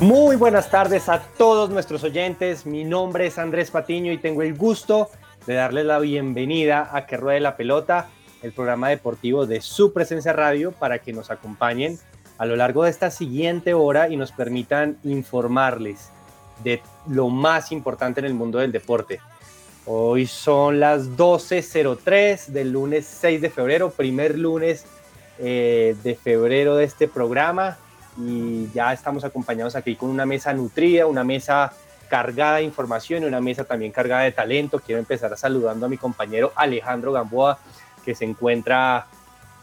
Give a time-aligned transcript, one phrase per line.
[0.00, 2.66] Muy buenas tardes a todos nuestros oyentes.
[2.66, 5.10] Mi nombre es Andrés Patiño y tengo el gusto
[5.44, 8.08] de darles la bienvenida a Que Ruede la Pelota,
[8.42, 11.98] el programa deportivo de su presencia radio, para que nos acompañen
[12.38, 16.10] a lo largo de esta siguiente hora y nos permitan informarles
[16.62, 19.18] de lo más importante en el mundo del deporte.
[19.84, 24.86] Hoy son las 12.03 del lunes 6 de febrero, primer lunes
[25.40, 27.78] eh, de febrero de este programa
[28.18, 31.72] y ya estamos acompañados aquí con una mesa nutrida, una mesa
[32.08, 34.80] cargada de información y una mesa también cargada de talento.
[34.80, 37.58] Quiero empezar saludando a mi compañero Alejandro Gamboa,
[38.04, 39.06] que se encuentra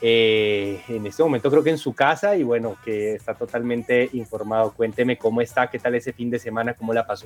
[0.02, 4.72] eh, en este momento creo que en su casa y bueno, que está totalmente informado.
[4.72, 7.26] Cuénteme cómo está, qué tal ese fin de semana, cómo la pasó.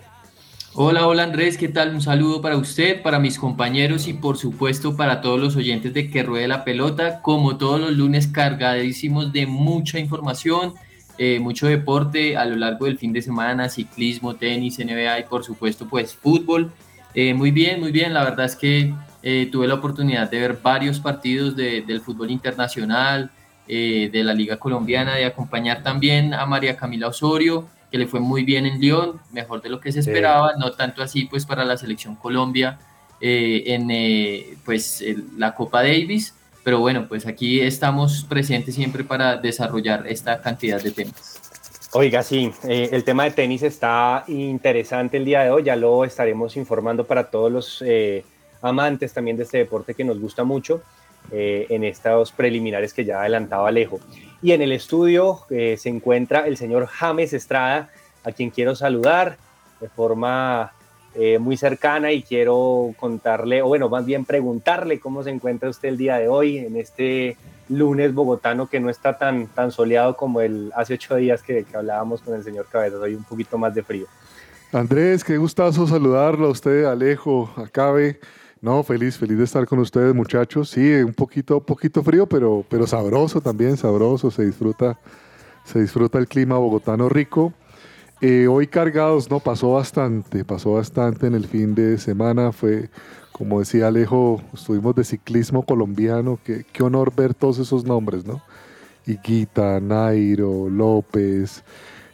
[0.75, 1.95] Hola, hola Andrés, ¿qué tal?
[1.95, 6.11] Un saludo para usted, para mis compañeros y por supuesto para todos los oyentes de
[6.11, 7.21] Que Ruede la Pelota.
[7.23, 10.75] Como todos los lunes, cargadísimos de mucha información,
[11.21, 15.43] eh, mucho deporte a lo largo del fin de semana, ciclismo, tenis, NBA y por
[15.43, 16.71] supuesto pues fútbol.
[17.13, 20.59] Eh, muy bien, muy bien, la verdad es que eh, tuve la oportunidad de ver
[20.63, 23.29] varios partidos de- del fútbol internacional,
[23.67, 28.21] eh, de la Liga Colombiana, de acompañar también a María Camila Osorio, que le fue
[28.21, 30.09] muy bien en Lyon, mejor de lo que se Sí.
[30.09, 32.79] esperaba, no tanto así pues para la selección Colombia
[33.19, 33.89] en
[34.63, 36.33] pues el- la Copa Davis,
[36.63, 41.39] pero bueno, pues aquí estamos presentes siempre para desarrollar esta cantidad de temas.
[41.93, 46.05] Oiga, sí, eh, el tema de tenis está interesante el día de hoy, ya lo
[46.05, 48.23] estaremos informando para todos los eh,
[48.61, 50.83] amantes también de este deporte que nos gusta mucho
[51.31, 53.99] eh, en estos preliminares que ya adelantaba Alejo.
[54.39, 57.89] Y en el estudio se encuentra el señor James Estrada,
[58.23, 59.37] a quien quiero saludar
[59.81, 60.71] de forma
[61.15, 65.89] eh, muy cercana y quiero contarle, o bueno, más bien preguntarle cómo se encuentra usted
[65.89, 67.35] el día de hoy en este
[67.67, 72.21] lunes bogotano que no está tan, tan soleado como el hace ocho días que, hablábamos
[72.21, 74.05] con el señor Cabezas, hoy un poquito más de frío.
[74.71, 78.19] Andrés, qué gustazo saludarlo a usted, Alejo, a Cabe.
[78.61, 80.69] No, feliz, feliz de estar con ustedes, muchachos.
[80.69, 84.29] Sí, un poquito, poquito frío, pero, pero sabroso también, sabroso.
[84.29, 84.99] Se disfruta,
[85.63, 87.53] se disfruta el clima bogotano rico.
[88.21, 92.51] Eh, hoy cargados, no, pasó bastante, pasó bastante en el fin de semana.
[92.51, 92.89] Fue,
[93.31, 96.39] como decía Alejo, estuvimos de ciclismo colombiano.
[96.43, 98.41] Qué, qué honor ver todos esos nombres, ¿no?
[99.05, 101.63] Higuita, Nairo, López,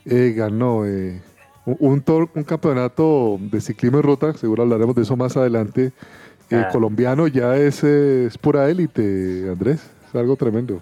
[0.06, 1.22] Egan, no, eh,
[1.66, 1.78] un,
[2.08, 5.92] un un campeonato de ciclismo en ruta, seguro hablaremos de eso más adelante.
[6.52, 6.70] eh, Ah.
[6.72, 9.82] colombiano ya es, eh, es pura élite, Andrés.
[10.08, 10.82] Es algo tremendo.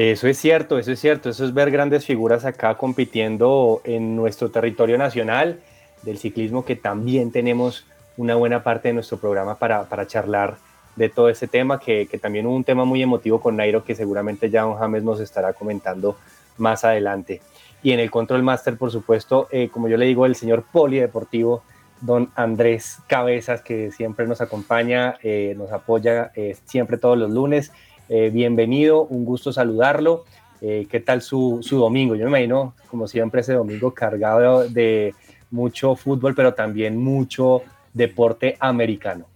[0.00, 4.50] Eso es cierto, eso es cierto, eso es ver grandes figuras acá compitiendo en nuestro
[4.50, 5.60] territorio nacional
[6.00, 7.84] del ciclismo, que también tenemos
[8.16, 10.56] una buena parte de nuestro programa para, charlar
[10.96, 13.94] de todo este tema, que, que también hubo un tema muy emotivo con Nairo, que
[13.94, 16.16] seguramente ya don James nos estará comentando
[16.56, 17.42] más adelante.
[17.82, 21.62] Y en el Control Master, por supuesto, eh, como yo le digo, el señor polideportivo,
[22.00, 27.70] don Andrés Cabezas, que siempre nos acompaña, eh, nos apoya eh, siempre todos los lunes.
[28.12, 30.24] Eh, bienvenido, un gusto saludarlo.
[30.60, 32.16] Eh, ¿Qué tal su, su domingo?
[32.16, 35.14] Yo me imagino, como siempre, ese domingo cargado de
[35.52, 37.62] mucho fútbol, pero también mucho
[37.94, 39.26] deporte americano.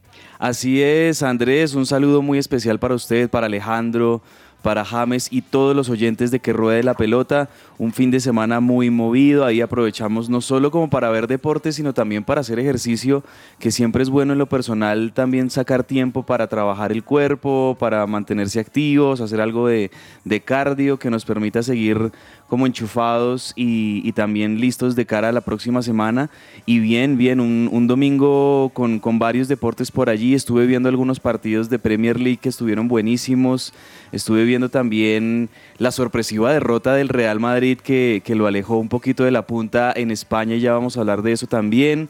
[0.41, 4.23] Así es, Andrés, un saludo muy especial para usted, para Alejandro,
[4.65, 7.51] para James y todos los oyentes de Que Ruede la Pelota.
[7.77, 11.93] Un fin de semana muy movido, ahí aprovechamos no solo como para ver deporte, sino
[11.93, 13.23] también para hacer ejercicio,
[13.59, 18.07] que siempre es bueno en lo personal también sacar tiempo para trabajar el cuerpo, para
[18.07, 19.91] mantenerse activos, hacer algo de,
[20.25, 22.11] de cardio que nos permita seguir
[22.49, 26.31] como enchufados y, y también listos de cara a la próxima semana.
[26.65, 30.35] Y bien, bien, un, un domingo con, con varios deportes por allí.
[30.35, 33.75] Estuve viendo algunos partidos de Premier League que estuvieron buenísimos.
[34.15, 39.25] Estuve viendo también la sorpresiva derrota del Real Madrid que, que lo alejó un poquito
[39.25, 42.09] de la punta en España ya vamos a hablar de eso también.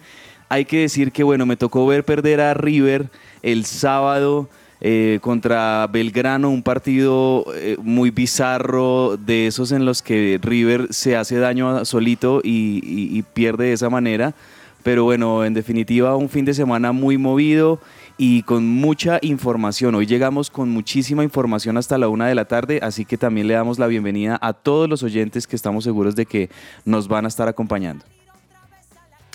[0.51, 3.09] Hay que decir que, bueno, me tocó ver perder a River
[3.43, 4.51] el sábado
[4.83, 11.17] eh, contra Belgrano, un partido eh, muy bizarro de esos en los que River se
[11.17, 14.35] hace daño solito y pierde de esa manera.
[14.85, 17.81] Pero bueno, en definitiva, un fin de semana muy movido
[18.17, 19.95] y con mucha información.
[19.95, 23.55] Hoy llegamos con muchísima información hasta la una de la tarde, así que también le
[23.55, 26.51] damos la bienvenida a todos los oyentes que estamos seguros de que
[26.85, 28.05] nos van a estar acompañando.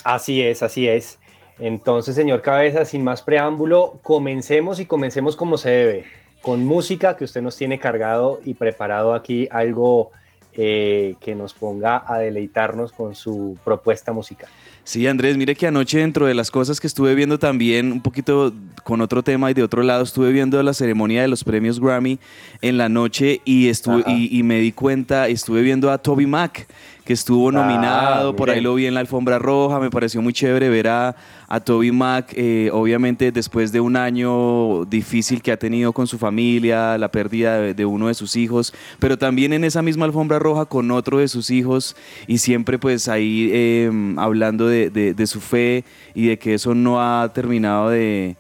[0.04, 1.20] Así es, así es.
[1.60, 6.06] Entonces, señor Cabeza, sin más preámbulo, comencemos y comencemos como se debe,
[6.42, 10.12] con música que usted nos tiene cargado y preparado aquí algo
[10.54, 14.50] eh, que nos ponga a deleitarnos con su propuesta musical.
[14.84, 18.54] Sí, Andrés, mire que anoche dentro de las cosas que estuve viendo también, un poquito
[18.84, 22.20] con otro tema y de otro lado, estuve viendo la ceremonia de los premios Grammy
[22.62, 26.68] en la noche y, estuve, y, me di cuenta, estuve viendo a Toby Mac
[27.10, 30.32] que estuvo ah, nominado, por ahí lo vi en la alfombra roja, me pareció muy
[30.32, 31.16] chévere ver a,
[31.48, 36.20] a Toby Mac, eh, obviamente después de un año difícil que ha tenido con su
[36.20, 40.66] familia, la pérdida de, uno de sus hijos, pero también en esa misma alfombra roja
[40.66, 41.96] con otro de sus hijos
[42.28, 47.34] y siempre pues ahí em, hablando de su fe y de que eso no ha
[47.34, 48.36] terminado de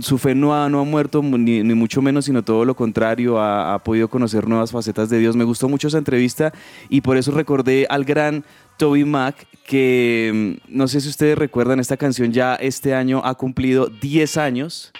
[0.00, 3.78] su fe no ha, no ha muerto, ni, mucho menos, sino todo lo contrario, ha,
[3.80, 5.36] podido conocer nuevas facetas de Dios.
[5.36, 6.52] Me gustó mucho esa entrevista
[6.88, 8.44] y por eso recordé al gran
[8.76, 13.34] Toby Mac, que mm, no sé si ustedes recuerdan, esta canción ya este año ha
[13.34, 14.92] cumplido 10 años.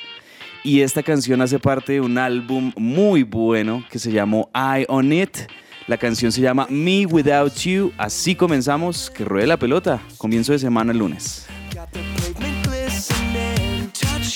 [0.64, 5.12] Y esta canción hace parte de un álbum muy bueno que se llamó I On
[5.12, 5.36] It.
[5.86, 7.92] La canción se llama Me Without You.
[7.98, 9.10] Así comenzamos.
[9.10, 10.00] Que ruede la pelota.
[10.16, 11.46] Comienzo de semana el lunes.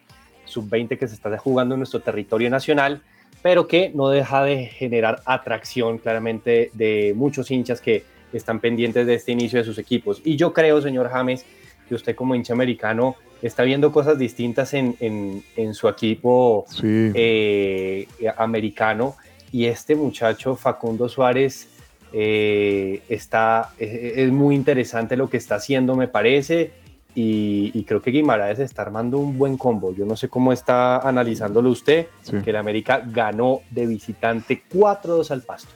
[0.45, 3.03] sub-20 que se está jugando en nuestro territorio nacional,
[3.43, 9.15] pero que no deja de generar atracción claramente de muchos hinchas que están pendientes de
[9.15, 10.21] este inicio de sus equipos.
[10.23, 11.45] Y yo creo, señor James,
[11.89, 19.15] que usted como hincha americano está viendo cosas distintas en, en, su equipo eh, americano
[19.51, 21.67] y este muchacho Facundo Suárez
[22.11, 26.71] eh, está, es, muy interesante lo que está haciendo me parece
[27.15, 29.93] y, creo que Guimaraes está armando un buen combo.
[29.93, 32.07] Yo no sé cómo está analizándolo usted,
[32.43, 35.73] que el América ganó de visitante 4-2 al pasto.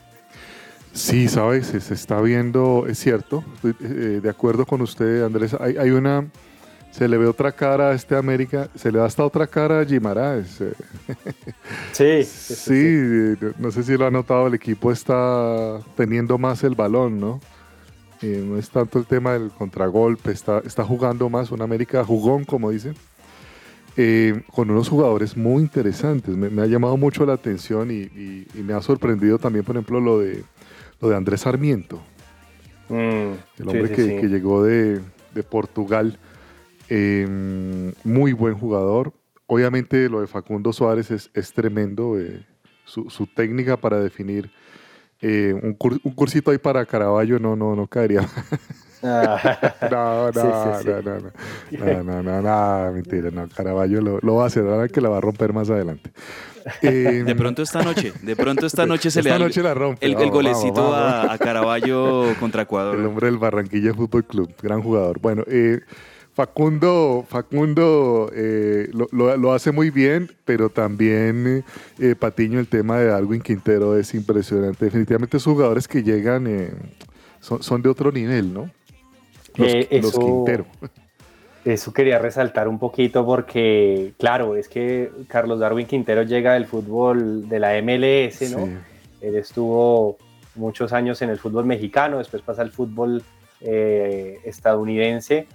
[0.94, 5.90] Sí, sabes, se está viendo, es cierto, eh, de acuerdo con usted, Andrés, hay, hay
[5.90, 6.26] una
[6.92, 9.84] se le ve otra cara a este América, se le da hasta otra cara a
[9.84, 10.62] Gimaraes.
[11.90, 16.76] Sí, sí, sí, no sé si lo ha notado, el equipo está teniendo más el
[16.76, 17.40] balón, ¿no?
[18.22, 22.70] no es tanto el tema del contragolpe, está, está jugando más, un América jugón, como
[22.70, 22.94] dicen,
[23.96, 26.34] eh, con unos jugadores muy interesantes.
[26.36, 30.42] Me, ha llamado mucho la atención y, me ha sorprendido también, por ejemplo, lo de,
[31.04, 32.02] lo de Andrés Sarmiento,
[32.88, 35.00] mm, el hombre que, que, llegó de,
[35.34, 36.18] de Portugal
[36.88, 39.12] Em, muy buen jugador.
[39.46, 42.18] Obviamente lo de Facundo Suárez es, tremendo.
[42.18, 42.44] Eh,
[42.84, 44.50] su, técnica para definir
[45.22, 48.28] eh, un, cursito ahí para Caraballo no, no, no caería.
[49.04, 49.36] No,
[49.90, 50.40] no, Sí,
[50.82, 54.46] sí, no, no, no, no, no, no, no, mentira, no, Caraballo lo, lo va a
[54.46, 56.10] hacer, ahora que la va a romper más adelante.
[56.80, 59.62] Eh, De pronto esta noche, de pronto esta noche se Esta le da el- noche
[59.62, 61.30] la rompe, el, el vamos, golecito vamos, vamos.
[61.30, 62.96] A, a Caraballo contra El Ecuador.
[63.00, 65.20] hombre del Barranquilla Fútbol Club, gran jugador.
[65.20, 65.80] Bueno, eh,
[66.32, 71.62] Facundo, Facundo eh, lo, lo- lo hace muy bien, pero también
[71.98, 74.86] eh, Patiño, el tema de Alwin Quintero es impresionante.
[74.86, 76.70] Definitivamente esos jugadores que llegan eh,
[77.40, 78.70] son, son de otro nivel, ¿no?
[79.56, 80.66] Los, Eh, los eso- Quintero.
[81.64, 87.48] Eso quería resaltar un poquito porque, claro, es que Carlos Darwin Quintero llega del fútbol
[87.48, 88.66] de la MLS, ¿no?
[88.66, 88.72] Sí.
[89.22, 90.18] Él estuvo
[90.56, 93.22] muchos años en el fútbol mexicano, después pasa al fútbol
[93.62, 95.46] eh, estadounidense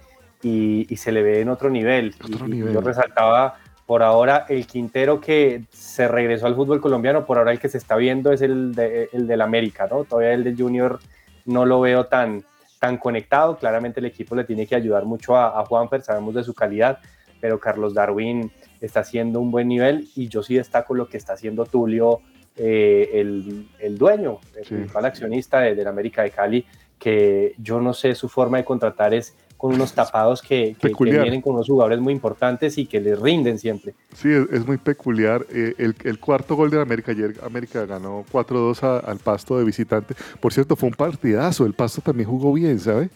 [0.42, 2.12] y, y se le ve en otro nivel.
[2.24, 2.74] Otro y nivel.
[2.74, 3.54] Yo resaltaba
[3.86, 7.78] por ahora el Quintero que se regresó al fútbol colombiano, por ahora el que se
[7.78, 10.02] está viendo es el, de, el del América, ¿no?
[10.02, 10.98] Todavía el de Junior
[11.44, 12.42] no lo veo tan,
[12.80, 13.56] tan conectado.
[13.56, 16.98] Claramente el equipo le tiene que ayudar mucho a, a Juanfer, sabemos de su calidad,
[17.40, 21.34] pero Carlos Darwin está haciendo un buen nivel y yo sí destaco lo que está
[21.34, 22.20] haciendo Tulio,
[22.56, 24.74] eh, el, el dueño, el Sí.
[24.74, 26.66] principal accionista de- del América de Cali,
[26.98, 31.42] que yo no sé su forma de contratar es con unos tapados que, que- vienen
[31.42, 33.92] con unos jugadores muy importantes y que les rinden siempre.
[34.14, 35.44] Sí, es, es muy peculiar.
[35.50, 39.64] Eh, el, el cuarto gol de América, ayer América ganó 4-2 a- al Pasto de
[39.64, 40.14] visitante.
[40.40, 41.66] Por cierto, fue un partidazo.
[41.66, 43.10] El Pasto también jugó bien, ¿sabe?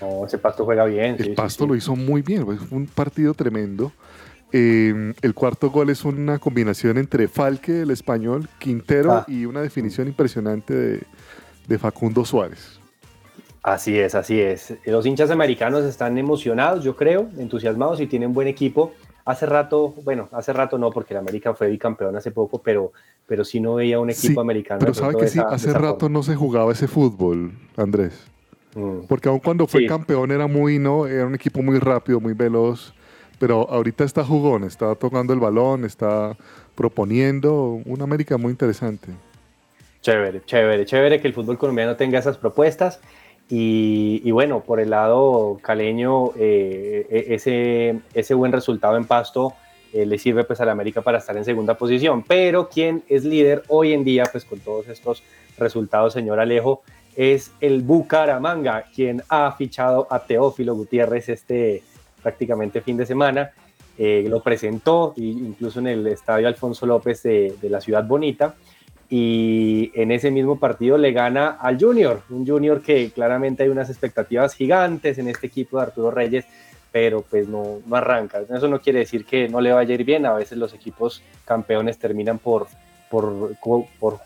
[0.00, 1.16] No, ese pasto juega bien.
[1.18, 1.68] El sí, sí, Pasto sí.
[1.68, 3.92] lo hizo muy bien, fue un partido tremendo.
[4.52, 9.24] Eh, el cuarto gol es una combinación entre Falque, el español, Quintero Ah.
[9.28, 11.02] y una definición impresionante de,
[11.68, 12.79] de Facundo Suárez.
[13.62, 14.74] Así es, así es.
[14.86, 18.92] Los hinchas americanos están emocionados, yo creo, entusiasmados y tienen buen equipo.
[19.26, 22.92] Hace rato, bueno, hace rato no, porque el América fue bicampeón hace poco, pero,
[23.26, 24.80] pero sí no veía un equipo Sí, americano.
[24.80, 26.14] Pero sabe que sí, esa- hace rato forma.
[26.18, 28.18] no se jugaba ese fútbol, Andrés.
[28.74, 29.00] Mm.
[29.08, 29.86] Porque aun cuando fue Sí.
[29.86, 31.06] campeón era muy, ¿no?
[31.06, 32.94] Era un equipo muy rápido, muy veloz.
[33.38, 36.36] Pero ahorita está jugón, está tocando el balón, está
[36.74, 37.80] proponiendo.
[37.84, 39.08] Una América muy interesante.
[40.02, 43.00] Chévere, chévere, chévere que el fútbol colombiano tenga esas propuestas.
[43.52, 49.54] Y, bueno, por el lado caleño, eh, e- ese, buen resultado en Pasto
[49.92, 52.22] eh, le sirve pues a la América para estar en segunda posición.
[52.22, 55.24] Pero quien es líder hoy en día, pues con todos estos
[55.58, 56.82] resultados, señor Alejo,
[57.16, 61.82] es el Bucaramanga, quien ha fichado a Teófilo Gutiérrez este
[62.22, 63.50] prácticamente fin de semana.
[63.98, 68.54] Eh, lo presentó incluso en el estadio Alfonso López de la Ciudad Bonita
[69.12, 73.90] y en ese mismo partido le gana al Junior, un Junior que claramente hay unas
[73.90, 76.44] expectativas gigantes en este equipo de Arturo Reyes,
[76.92, 78.40] pero pues no, arranca.
[78.48, 81.22] Eso no quiere decir que no le vaya a ir bien, a veces los equipos
[81.44, 82.68] campeones terminan por,
[83.10, 84.18] por, por, por,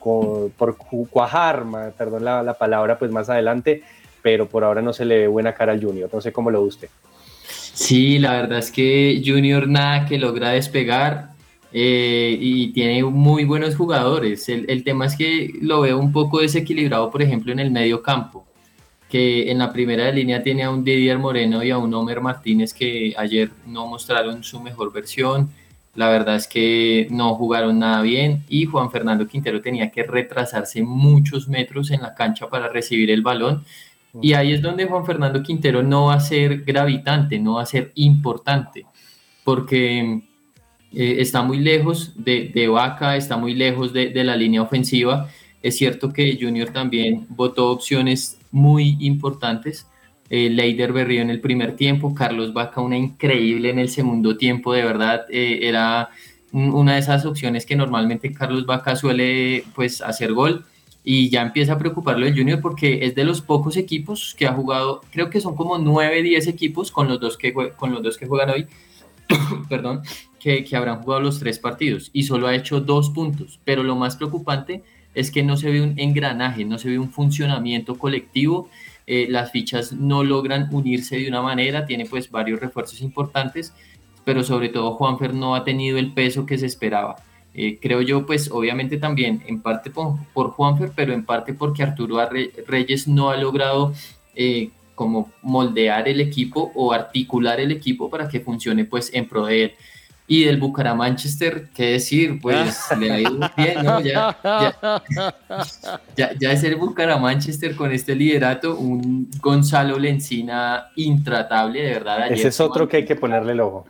[0.00, 1.64] por- por cu- cuajar,
[1.96, 3.82] perdón la, la palabra, pues más adelante,
[4.22, 6.62] pero por ahora no se le ve buena cara al Junior, no sé cómo lo
[6.62, 6.88] ve usted.
[7.44, 11.31] Sí, la verdad es que Junior nada que logra despegar
[11.72, 14.48] eh, y tiene muy buenos jugadores.
[14.48, 18.02] El, el tema es que lo veo un poco desequilibrado, por ejemplo, en el medio
[18.02, 18.44] campo,
[19.08, 22.74] que en la primera línea tiene a un Didier Moreno y a un Homer Martínez
[22.74, 25.50] que ayer no mostraron su mejor versión.
[25.94, 30.82] La verdad es que no jugaron nada bien y Juan Fernando Quintero tenía que retrasarse
[30.82, 33.64] muchos metros en la cancha para recibir el balón.
[34.20, 37.66] Y ahí es donde Juan Fernando Quintero no va a ser gravitante, no va a
[37.66, 38.84] ser importante,
[39.42, 40.22] porque
[40.94, 45.28] eh, está muy lejos de, de Vaca, está muy lejos de, de la línea ofensiva.
[45.62, 49.86] Es cierto que Junior también votó opciones muy importantes.
[50.30, 54.72] Eh, Leider Berrío en el primer tiempo, Carlos Vaca una increíble en el segundo tiempo,
[54.72, 56.08] de verdad, eh, era
[56.52, 60.64] un- una de esas opciones que normalmente Carlos Vaca suele pues hacer gol
[61.04, 64.52] y ya empieza a preocuparlo el Junior porque es de los pocos equipos que ha
[64.52, 68.16] jugado, creo que son como 9, 10 equipos con los dos que, con los dos
[68.16, 68.66] que juegan hoy,
[69.68, 70.02] perdón,
[70.42, 73.94] que, que habrán jugado los tres partidos y solo ha hecho dos puntos, pero lo
[73.94, 74.82] más preocupante
[75.14, 78.68] es que no se ve un engranaje, no se ve un funcionamiento colectivo,
[79.06, 83.72] eh, las fichas no logran unirse de una manera, tiene pues varios refuerzos importantes,
[84.24, 87.16] pero sobre todo Juanfer no ha tenido el peso que se esperaba.
[87.54, 91.82] Eh, creo yo, pues obviamente también en parte por, por Juanfer, pero en parte porque
[91.82, 93.92] Arturo Arre- Reyes no ha logrado
[94.34, 99.44] eh, como moldear el equipo o articular el equipo para que funcione pues en pro
[99.44, 99.72] de él.
[100.32, 104.00] Y del Bucaramanchester, qué decir, pues le ha ido bien, ¿no?
[104.00, 105.02] Ya, ya,
[106.16, 112.22] ya, ya es el Bucaramanchester con este liderato, un Gonzalo Lencina intratable, de verdad.
[112.22, 113.86] ayer Ese es otro mandó- que hay que ponerle el ojo.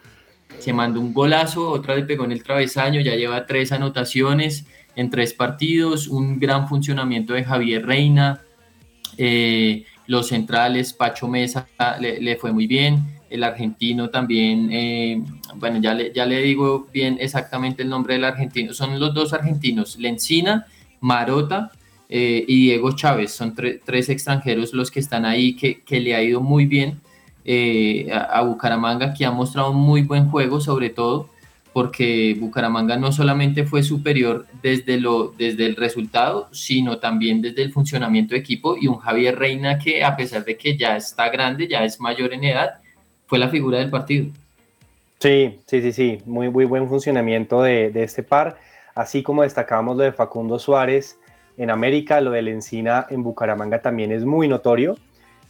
[0.58, 4.64] se mandó un golazo, otra le pegó en el travesaño, ya lleva tres anotaciones
[4.96, 8.40] en tres partidos, un gran funcionamiento de Javier Reina,
[9.16, 11.68] eh, los centrales, Pacho Mesa
[12.00, 15.22] le, fue muy bien, el argentino también, eh,
[15.56, 19.32] bueno, ya le, ya le digo bien exactamente el nombre del argentino, son los dos
[19.32, 20.66] argentinos, Lencina,
[21.00, 21.72] Marota
[22.08, 26.22] eh, y Diego Chávez, son tres extranjeros los que están ahí que, que le ha
[26.22, 27.00] ido muy bien
[27.44, 31.30] eh, a, Bucaramanga, que ha mostrado un muy buen juego sobre todo
[31.72, 37.72] porque Bucaramanga no solamente fue superior desde, lo, desde el resultado, sino también desde el
[37.72, 41.66] funcionamiento de equipo y un Javier Reina que a pesar de que ya está grande,
[41.66, 42.81] ya es mayor en edad,
[43.26, 44.26] fue la figura del partido.
[45.18, 48.58] Sí, sí, sí, sí, muy, muy buen funcionamiento de, de este par,
[48.94, 51.18] así como destacamos lo de Facundo Suárez
[51.56, 54.96] en América, lo de Encina en Bucaramanga también es muy notorio,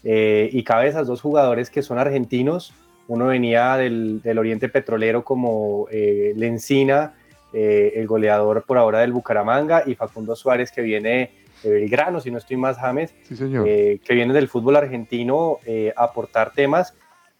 [0.05, 2.75] eh, y cabe esas dos jugadores que son argentinos,
[3.09, 7.14] uno venía del, Oriente Petrolero como eh, Lencina,
[7.52, 11.31] eh, el goleador por ahora del Bucaramanga, y Facundo Suárez, que viene
[11.62, 15.59] de Belgrano, si no estoy más, James, eh, que viene del fútbol argentino
[15.97, 16.95] a aportar temas.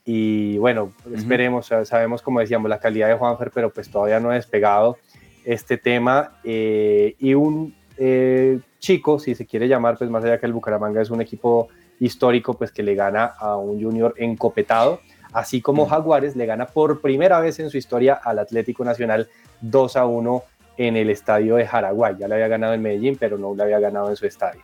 [0.05, 4.35] Y bueno, esperemos, sabemos, como decíamos, la calidad de Juanfer, pero pues todavía no ha
[4.35, 4.99] despegado
[5.45, 6.39] este tema.
[6.45, 7.75] y un
[8.81, 11.69] chico, si se quiere llamar, pues más allá que el Bucaramanga es un equipo
[12.01, 15.01] histórico, pues que le gana a un junior encopetado
[15.33, 19.29] así como Jaguares le gana por primera vez en su historia al Atlético Nacional
[19.61, 20.43] 2 a 1
[20.77, 22.17] en el estadio de Jaraguay.
[22.19, 24.63] Ya le había ganado en Medellín, pero no le había ganado en su estadio.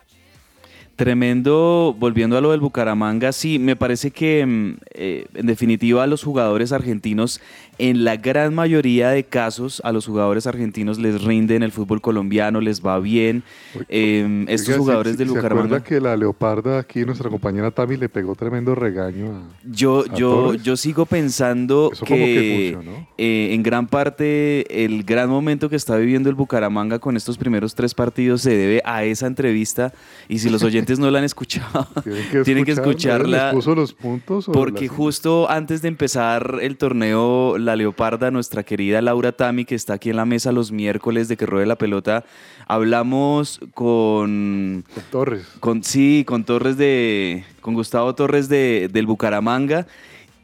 [0.99, 6.25] Tremendo, volviendo a lo del Bucaramanga, sí, me parece que mm, eh, en definitiva los
[6.25, 7.41] jugadores argentinos,
[7.79, 12.01] en la gran mayoría de casos, a los jugadores argentinos les rinde en el fútbol
[12.01, 13.45] colombiano, les va bien.
[13.89, 15.79] Em, estos jugadores del Bucaramanga.
[15.79, 20.55] ¿Se que la Leoparda aquí, nuestra compañera Tami, le pegó tremendo regaño a, Yo, yo,
[20.55, 22.77] yo sigo pensando que,
[23.17, 27.75] eh, en gran parte el gran momento que está viviendo el Bucaramanga con estos primeros
[27.75, 29.93] tres partidos se debe a esa entrevista
[30.29, 31.87] y si los oyentes no la han escuchado,
[32.45, 33.53] tienen que, escucharla.
[33.53, 34.47] puso los puntos?
[34.53, 39.95] Porque justo antes de empezar el torneo, la Leoparda, nuestra querida Laura Tami, que está
[39.95, 42.25] aquí en la mesa los miércoles de que ruede la pelota,
[42.67, 44.85] hablamos con...
[44.95, 45.47] Con Torres.
[45.61, 47.45] Con, sí, con Torres de...
[47.61, 49.87] Con Gustavo Torres de, del Bucaramanga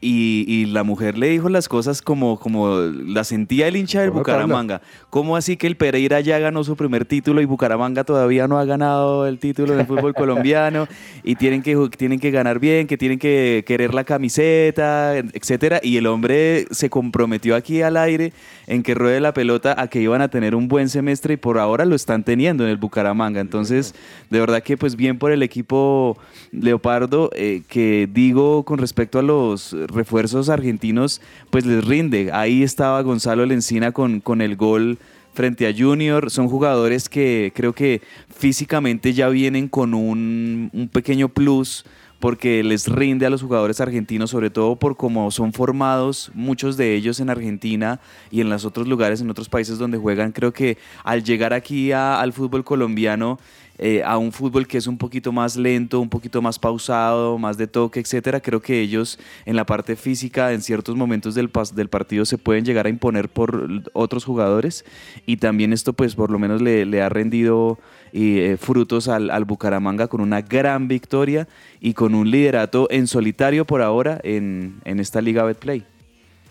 [0.07, 4.81] y, la mujer le dijo las cosas como, como la sentía el hincha del Bucaramanga.
[5.15, 8.65] ¿Cómo así que el Pereira ya ganó su primer título y Bucaramanga todavía no ha
[8.65, 10.89] ganado el título del fútbol colombiano?
[11.23, 15.79] Y tienen que, tienen que ganar bien, que tienen que querer la camiseta, etcétera.
[15.81, 18.33] Y el hombre se comprometió aquí al aire
[18.67, 21.59] en que ruede la pelota a que iban a tener un buen semestre y por
[21.59, 23.39] ahora lo están teniendo en el Bucaramanga.
[23.39, 23.95] Entonces,
[24.29, 26.17] de verdad que pues bien por el equipo
[26.51, 32.31] Leopardo, eh, que digo con respecto a los refuerzos argentinos, pues les rinde.
[32.33, 34.99] Ahí estaba Gonzalo Lencina con, con el gol
[35.35, 36.31] frente a Junior.
[36.31, 38.01] Son jugadores que creo que
[38.35, 41.85] físicamente ya vienen con un, un pequeño plus
[42.19, 46.95] porque les rinde a los jugadores argentinos, sobre todo por cómo son formados muchos de
[46.95, 47.99] ellos en Argentina
[48.31, 50.31] y en los otros lugares, en otros países donde juegan.
[50.31, 53.37] Creo que al llegar aquí al fútbol colombiano,
[53.77, 57.57] eh, a un fútbol que es un poquito más lento, un poquito más pausado, más
[57.57, 58.39] de toque, etcétera.
[58.39, 62.65] Creo que ellos en la parte física, en ciertos momentos del, del partido, se pueden
[62.65, 64.85] llegar a imponer por otros jugadores
[65.25, 67.77] y también esto, pues, por lo menos le, ha rendido
[68.13, 71.47] eh, frutos al, al, Bucaramanga con una gran victoria
[71.81, 75.85] y con un liderato en solitario por ahora en, en esta Liga Betplay.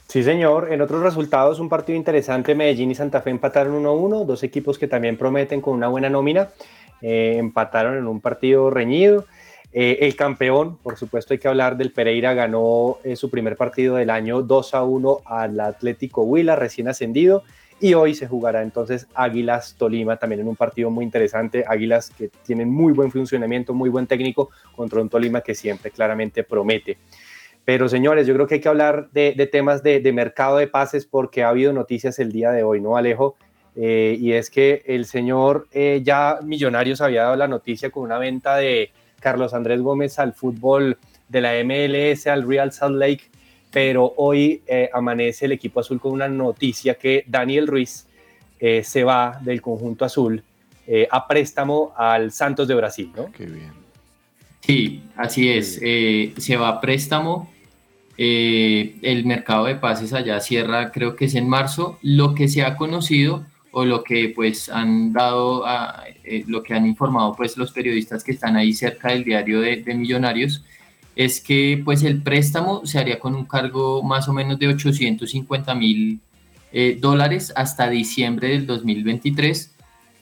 [0.08, 0.72] Sí, señor.
[0.72, 4.86] En otros resultados, un partido interesante, Medellín y Santa Fe empataron 1-1, dos equipos que
[4.86, 6.50] también prometen con una buena nómina.
[7.06, 9.26] Eh, empataron en un partido reñido.
[9.74, 13.96] Eh, el campeón, por supuesto hay que hablar del Pereira, ganó eh, su primer partido
[13.96, 17.42] del año 2 a 1 al Atlético Huila, recién ascendido,
[17.78, 22.30] y hoy se jugará entonces Águilas Tolima, también en un partido muy interesante, Águilas que
[22.46, 26.96] tienen muy buen funcionamiento, muy buen técnico, contra un Tolima que siempre claramente promete.
[27.66, 31.04] Pero señores, yo creo que hay que hablar de, temas de, de mercado de pases
[31.04, 33.36] porque ha habido noticias el día de hoy, ¿no, Alejo?
[33.76, 38.18] Eh, y es que el señor eh, ya Millonarios había dado la noticia con una
[38.18, 43.24] venta de Carlos Andrés Gómez al fútbol de la MLS, al Real Salt Lake,
[43.72, 48.06] pero hoy eh, amanece el equipo azul con una noticia que Daniel Ruiz
[48.82, 50.42] se va del conjunto azul
[51.10, 53.30] a préstamo al Santos de Brasil, ¿no?
[53.30, 53.72] Qué bien.
[54.60, 57.52] Sí, así es, se va a préstamo.
[58.16, 61.98] el mercado de pases allá cierra, creo que es en marzo.
[62.00, 63.44] Lo que se ha conocido
[63.76, 68.22] o lo que pues han dado, a, eh, lo que han informado pues los periodistas
[68.22, 70.62] que están ahí cerca del diario de, Millonarios,
[71.16, 75.74] es que pues el préstamo se haría con un cargo más o menos de 850
[75.74, 76.20] mil
[76.72, 79.74] eh, dólares hasta diciembre del 2023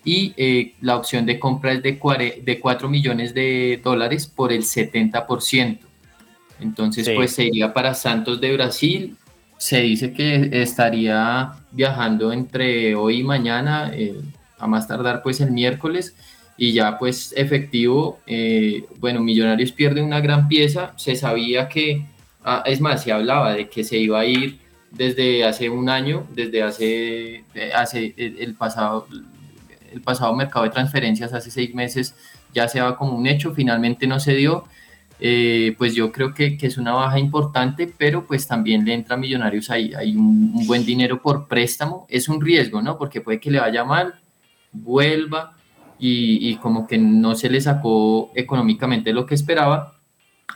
[0.05, 4.63] y eh, la opción de compra es de, de 4 millones de dólares por el
[4.63, 5.79] 70%.
[6.59, 9.17] Entonces, pues se iría para Santos de Brasil.
[9.63, 14.21] Se dice que estaría viajando entre hoy y mañana, eh,
[14.59, 16.17] a más tardar pues el miércoles,
[16.57, 22.05] y ya pues efectivo, eh, bueno, Millonarios pierde una gran pieza, se sabía que,
[22.43, 24.59] ah, es más, se hablaba de que se iba a ir
[24.91, 29.07] desde hace un año, desde hace, hace el, pasado,
[29.93, 32.17] el pasado mercado de transferencias, hace seis meses,
[32.53, 34.65] ya se va como un hecho, finalmente no se dio,
[35.25, 39.15] eh, pues yo creo que, que, es una baja importante, pero pues también le entra
[39.15, 42.99] a Millonarios ahí, hay un, buen dinero por préstamo, es un riesgo, ¿no?
[42.99, 44.17] Porque puede que le vaya mal,
[44.73, 45.53] vuelva
[45.97, 49.95] y, y como que no se le sacó económicamente lo que esperaba,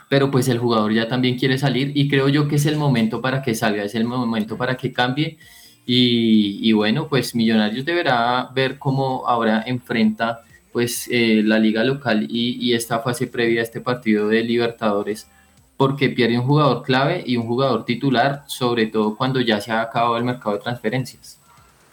[0.09, 3.21] pero pues el jugador ya también quiere salir y creo yo que es el momento
[3.21, 5.37] para que salga, es el momento para que cambie
[5.85, 10.41] y, y bueno, pues Millonarios deberá ver cómo ahora enfrenta
[10.77, 15.27] pues eh, la liga local y, esta fase previa a este partido de Libertadores
[15.75, 19.81] porque pierde un jugador clave y un jugador titular, sobre todo cuando ya se ha
[19.81, 21.39] acabado el mercado de transferencias.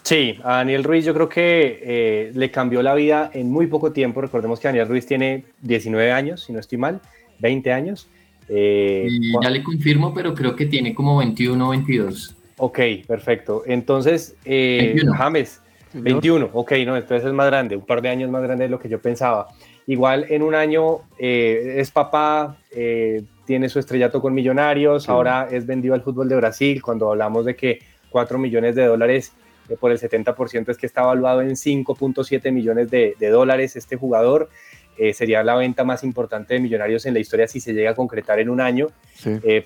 [0.03, 3.91] Sí, a Daniel Ruiz yo creo que eh, le cambió la vida en muy poco
[3.91, 4.21] tiempo.
[4.21, 7.01] Recordemos que Daniel Ruiz tiene 19 años, si no estoy mal,
[7.39, 8.07] 20 años.
[8.49, 9.09] Eh,
[9.41, 12.35] ya le confirmo, pero creo que tiene como 21 o 22.
[12.57, 13.63] Ok, perfecto.
[13.65, 15.59] Entonces, James,
[16.01, 18.79] 21, ok, no, entonces es más grande, un par de años más grande de lo
[18.79, 19.47] que yo pensaba.
[19.87, 25.65] Igual en un año eh, es papá, eh, tiene su estrellato con Millonarios, ahora es
[25.65, 27.79] vendido al fútbol de Brasil, cuando hablamos de que
[28.09, 29.33] 4 millones de dólares
[29.69, 34.49] eh, por el 70% es que está evaluado en 5.7 millones de, dólares este jugador.
[35.13, 38.39] sería la venta más importante de Millonarios en la historia si se llega a concretar
[38.39, 38.87] en un año.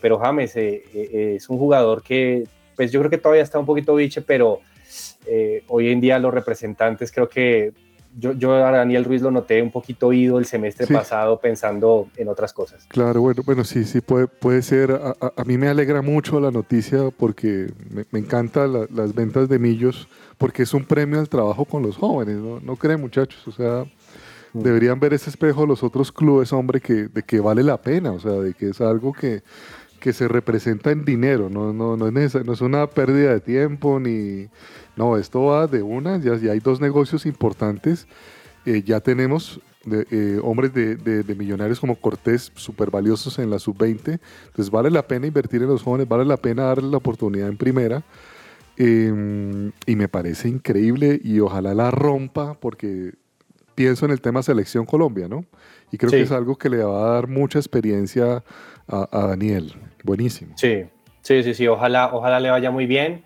[0.01, 2.43] pero James es un jugador que,
[2.75, 4.59] pues yo creo que todavía está un poquito biche, pero
[5.25, 7.73] eh, hoy en día los representantes creo que
[8.17, 12.27] yo, yo, a Daniel Ruiz lo noté un poquito oído el semestre pasado pensando en
[12.27, 12.85] otras cosas.
[12.87, 14.91] Claro, bueno, bueno sí, sí, puede, puede ser.
[14.91, 20.07] A, mí me alegra mucho la noticia porque me, me encantan las ventas de Millos,
[20.37, 22.59] porque es un premio al trabajo con los jóvenes, ¿no?
[22.59, 23.47] ¿No creen, muchachos?
[23.47, 23.85] O sea,
[24.53, 24.59] mm.
[24.59, 28.19] deberían ver ese espejo los otros clubes, hombre, que, de que vale la pena, o
[28.19, 29.43] sea, de que es algo que,
[29.99, 33.99] que se representa en dinero, no, no, no, es, no es una pérdida de tiempo
[33.99, 34.47] ni
[34.99, 38.05] no, esto va de una, ya, hay dos negocios importantes.
[38.65, 44.19] Eh, ya tenemos eh, hombres de, millonarios como Cortés súper valiosos en la sub-20.
[44.47, 47.55] Entonces vale la pena invertir en los jóvenes, vale la pena darle la oportunidad en
[47.55, 48.03] primera.
[48.75, 53.13] Em, y me parece increíble y ojalá la rompa porque
[53.75, 55.45] pienso en el tema selección Colombia, ¿no?
[55.91, 58.43] Y creo que es algo que le va a dar mucha experiencia
[58.85, 59.73] a, a, Daniel.
[60.09, 60.53] Buenísimo.
[60.55, 60.85] Sí,
[61.21, 61.67] sí, sí, sí.
[61.67, 63.21] Ojalá, ojalá le vaya muy bien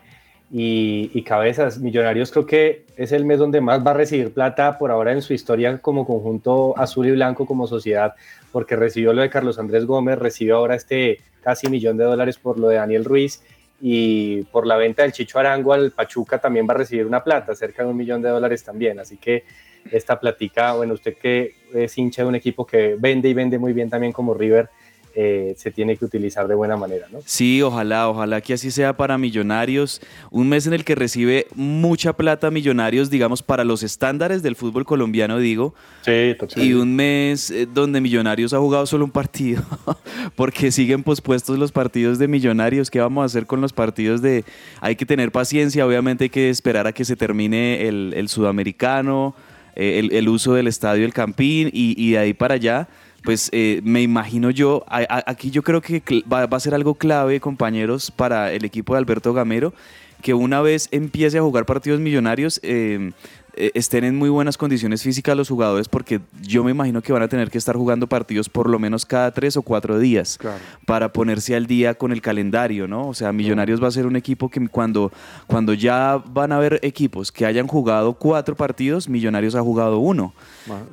[0.52, 1.80] y, Cabezas.
[1.80, 5.22] Millonarios creo que es el mes donde más va a recibir plata por ahora en
[5.22, 8.16] su historia como conjunto azul y blanco como sociedad,
[8.52, 12.60] porque recibió lo de Carlos Andrés Gómez, recibió ahora este casi millón de dólares por
[12.60, 13.42] lo de Daniel Ruiz
[13.80, 17.56] y por la venta del Chicho Arango al Pachuca también va a recibir una plata,
[17.56, 19.00] cerca de un millón de dólares también.
[19.00, 19.46] Así que
[19.90, 23.72] esta platica, bueno, usted que es hincha de un equipo que vende y vende muy
[23.72, 24.70] bien también como River,
[25.16, 27.08] eh, se tiene que utilizar de buena manera.
[27.12, 27.20] ¿no?
[27.26, 30.02] Sí, ojalá, ojalá que así sea para Millonarios.
[30.32, 34.86] Un mes en el que recibe mucha plata Millonarios, digamos, para los estándares del fútbol
[34.86, 35.76] colombiano, digo.
[36.02, 36.66] Sí, totalmente.
[36.66, 39.62] Y un mes eh, donde Millonarios ha jugado solo un partido,
[40.36, 42.90] porque siguen pospuestos los partidos de Millonarios.
[42.90, 44.44] ¿Qué vamos a hacer con los partidos de...
[44.82, 49.36] Hay que tener paciencia, obviamente hay que esperar a que se termine el, sudamericano,
[49.76, 52.88] eh, el, uso del estadio El Campín y, y de ahí para allá
[53.24, 58.12] pues eh, me imagino yo, aquí yo creo que va, a ser algo clave, compañeros,
[58.12, 59.74] para el equipo de Alberto Gamero,
[60.22, 63.12] que una vez empiece a jugar partidos millonarios, eh,
[63.56, 67.28] estén en muy buenas condiciones físicas los jugadores, porque yo me imagino que van a
[67.28, 70.40] tener que estar jugando partidos por lo menos cada tres o cuatro días
[70.86, 73.08] para ponerse al día con el calendario, ¿no?
[73.10, 75.12] O sea, Millonarios va a ser un equipo que cuando,
[75.48, 80.34] cuando ya van a haber equipos que hayan jugado cuatro partidos, Millonarios ha jugado uno.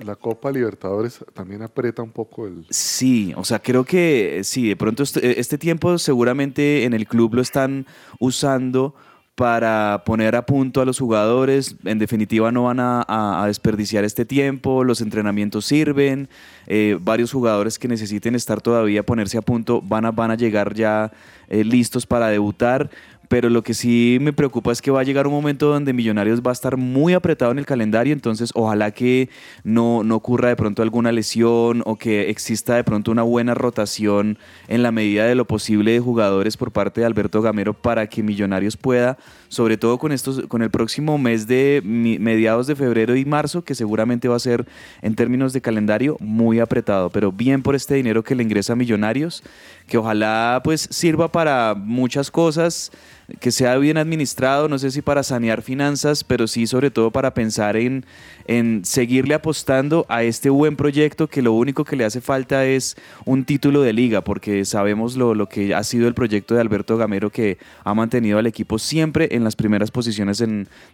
[0.04, 2.66] La Copa Libertadores también aprieta un poco el...
[2.70, 7.34] Sí, o sea, creo que sí, de pronto este, este tiempo seguramente en el club
[7.34, 7.86] lo están
[8.18, 8.94] usando
[9.40, 11.74] para poner a punto a los jugadores.
[11.86, 16.28] En definitiva, no van a, desperdiciar este tiempo, los entrenamientos sirven,
[16.66, 20.74] eh, varios jugadores que necesiten estar todavía, ponerse a punto, van a, van a llegar
[20.74, 21.10] ya
[21.48, 22.90] eh, listos para debutar.
[23.30, 26.42] Pero lo que sí me preocupa es que va a llegar un momento donde Millonarios
[26.42, 29.30] va a estar muy apretado en el calendario, entonces ojalá que
[29.62, 34.36] no, no ocurra de pronto alguna lesión o que exista de pronto una buena rotación
[34.66, 38.24] en la medida de lo posible de jugadores por parte de Alberto Gamero para que
[38.24, 39.16] Millonarios pueda,
[39.46, 43.76] sobre todo con, estos, con el próximo mes de mediados de febrero y marzo, que
[43.76, 44.66] seguramente va a ser
[45.02, 49.44] en términos de calendario muy apretado, pero bien por este dinero que le ingresa Millonarios,
[49.86, 52.90] que ojalá pues sirva para muchas cosas
[53.38, 57.34] que sea bien administrado, no sé si para sanear finanzas, pero sí sobre todo para
[57.34, 58.04] pensar en,
[58.46, 62.96] en seguirle apostando a este buen proyecto que lo único que le hace falta es
[63.24, 66.96] un título de liga, porque sabemos lo, lo que ha sido el proyecto de Alberto
[66.96, 70.42] Gamero que ha mantenido al equipo siempre en las primeras posiciones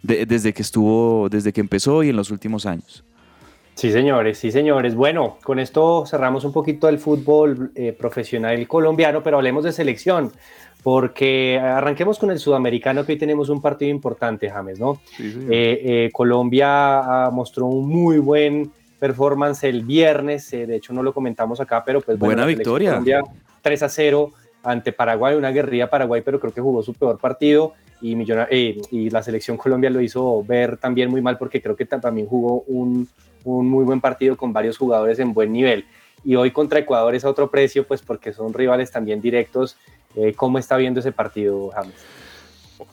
[0.03, 3.03] desde que estuvo, desde que empezó y en los últimos años.
[3.77, 4.95] Sí, señores, sí, señores.
[4.95, 10.31] Bueno, con esto cerramos un poquito el fútbol eh, profesional colombiano, pero hablemos de selección
[10.83, 14.99] porque arranquemos con el sudamericano, que hoy tenemos un partido importante, James, ¿no?
[15.19, 16.67] Eh, eh, Colombia
[17.25, 21.83] ah, mostró un muy buen performance el viernes, eh, de hecho no lo comentamos acá,
[21.85, 22.91] pero pues buena victoria.
[22.91, 23.21] Colombia
[23.61, 24.31] 3 a 0
[24.63, 28.15] ante Paraguay, una guerrilla Paraguay, pero creo que jugó su peor partido y,
[28.91, 32.61] y la selección Colombia lo hizo ver también muy mal porque creo que también jugó
[32.67, 33.07] un,
[33.43, 35.85] un muy buen partido con varios jugadores en buen nivel.
[36.23, 39.77] Y hoy contra Ecuador es a otro precio, pues porque son rivales también directos
[40.15, 41.95] eh, ¿Cómo está viendo ese partido, James?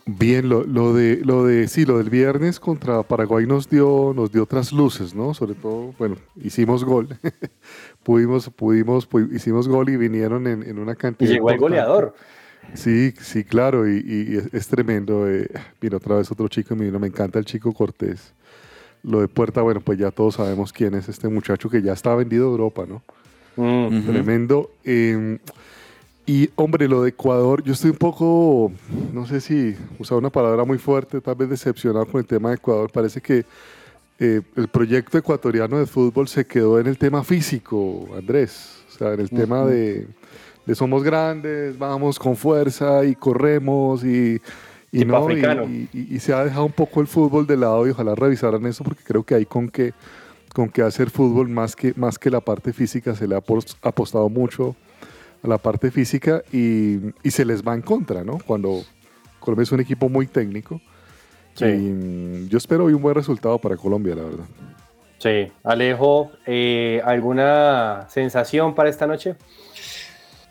[0.06, 4.42] Bien, lo, de lo de sí, lo del viernes contra Paraguay nos dio nos dio
[4.42, 5.34] otras luces, ¿no?
[5.34, 7.08] Sobre todo, bueno, hicimos gol,
[8.02, 11.30] pudimos pudimos hicimos gol y vinieron en, una cantidad.
[11.30, 12.14] Y llegó el goleador.
[12.72, 15.28] Sí, sí, claro, y, es, tremendo.
[15.28, 15.48] Eh,
[15.80, 18.32] mira, otra vez otro chico, me, me encanta el chico Cortés.
[19.02, 22.14] Lo de Puerta, bueno, pues ya todos sabemos quién es este muchacho que ya está
[22.14, 23.02] vendido a Europa, ¿no?
[23.56, 24.06] Mm.
[24.06, 24.70] Tremendo.
[24.82, 25.38] Em,
[26.26, 28.72] y hombre, lo de Ecuador, yo estoy un poco,
[29.12, 32.54] no sé si usar una palabra muy fuerte, tal vez decepcionado con el tema de
[32.54, 32.90] Ecuador.
[32.90, 33.44] Parece que
[34.18, 38.84] eh, el proyecto ecuatoriano de fútbol se quedó en el tema físico, Andrés.
[38.88, 40.06] O sea, en el tema de,
[40.74, 44.40] somos grandes, vamos con fuerza y corremos y,
[44.92, 48.64] y, no, y, se ha dejado un poco el fútbol de lado y ojalá revisaran
[48.64, 49.92] eso porque creo que hay con que,
[50.54, 53.42] con que hacer fútbol más que, más que la parte física se le ha
[53.82, 54.74] apostado mucho
[55.44, 58.38] a la parte física y, se les va en contra, ¿no?
[58.46, 58.82] Cuando
[59.38, 60.80] Colombia es un equipo muy técnico.
[61.54, 62.48] Sí.
[62.48, 64.44] yo espero hoy un buen resultado para Colombia, la verdad.
[65.18, 69.36] Sí, Alejo, eh, ¿alguna sensación para esta noche?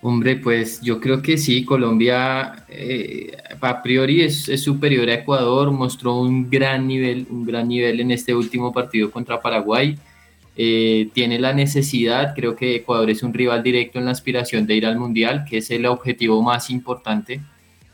[0.01, 5.71] Hombre, pues yo creo que sí, Colombia eh, a priori es, es, superior a Ecuador,
[5.71, 9.97] mostró un gran nivel, un gran nivel en este último partido contra Paraguay.
[10.55, 14.75] Eh, tiene la necesidad, creo que Ecuador es un rival directo en la aspiración de
[14.75, 17.41] ir al Mundial, que es el objetivo más importante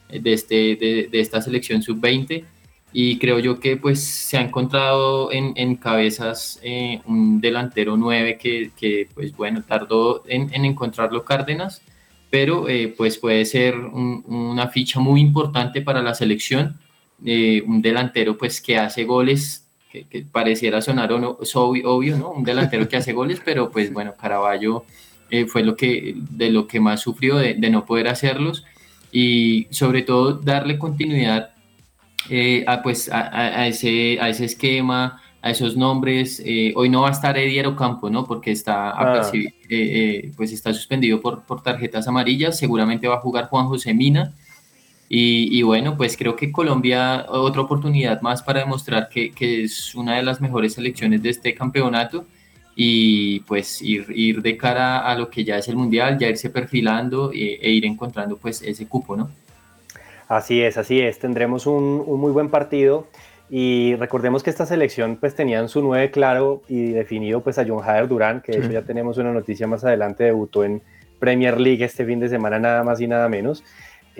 [0.09, 2.43] eh, de, este, de, esta selección sub-20
[2.91, 8.37] y creo yo que pues se ha encontrado en, en cabezas eh, un delantero 9
[8.37, 11.81] que, que, pues bueno, tardó en, en encontrarlo Cárdenas,
[12.29, 16.79] pero pues puede ser una ficha muy importante para la selección,
[17.19, 22.31] un delantero pues que hace goles que, pareciera sonar o no, es obvio, ¿no?
[22.31, 24.85] Un delantero que hace goles, pero pues bueno, Caraballo
[25.29, 28.65] eh, fue lo que, de lo que más sufrió de, no poder hacerlos
[29.11, 31.51] y sobre todo darle continuidad
[32.29, 36.41] eh, a, pues, a, ese, a ese esquema, a esos nombres.
[36.45, 38.25] Eh, hoy no va a estar Edier Ocampo, ¿no?
[38.25, 39.31] Porque está, ah.
[40.35, 42.57] pues está suspendido por, por tarjetas amarillas.
[42.59, 44.33] Seguramente va a jugar Juan José Mina.
[45.11, 50.17] Y, bueno, pues creo que Colombia, otra oportunidad más para demostrar que, que, es una
[50.17, 52.25] de las mejores selecciones de este campeonato
[52.75, 56.51] y pues ir, ir de cara a lo que ya es el Mundial, ya irse
[56.51, 59.31] perfilando e, e, ir encontrando pues ese cupo, ¿no?
[60.27, 63.07] Así es, así es, tendremos un, un muy buen partido
[63.49, 67.83] y recordemos que esta selección pues tenían su nueve claro y definido pues a John
[67.83, 70.83] Hader Durán, que de hecho ya tenemos una noticia más adelante, debutó en
[71.17, 73.63] Premier League este fin de semana nada más y nada menos.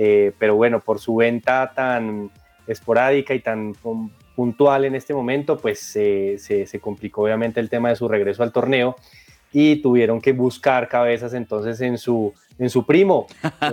[0.02, 2.32] Eh, pero bueno, por su venta tan
[2.66, 3.76] esporádica y tan
[4.34, 8.96] puntual en este momento, pues se, complicó obviamente el tema de su regreso al torneo
[9.52, 13.28] y tuvieron que buscar cabezas entonces en su, en su primo.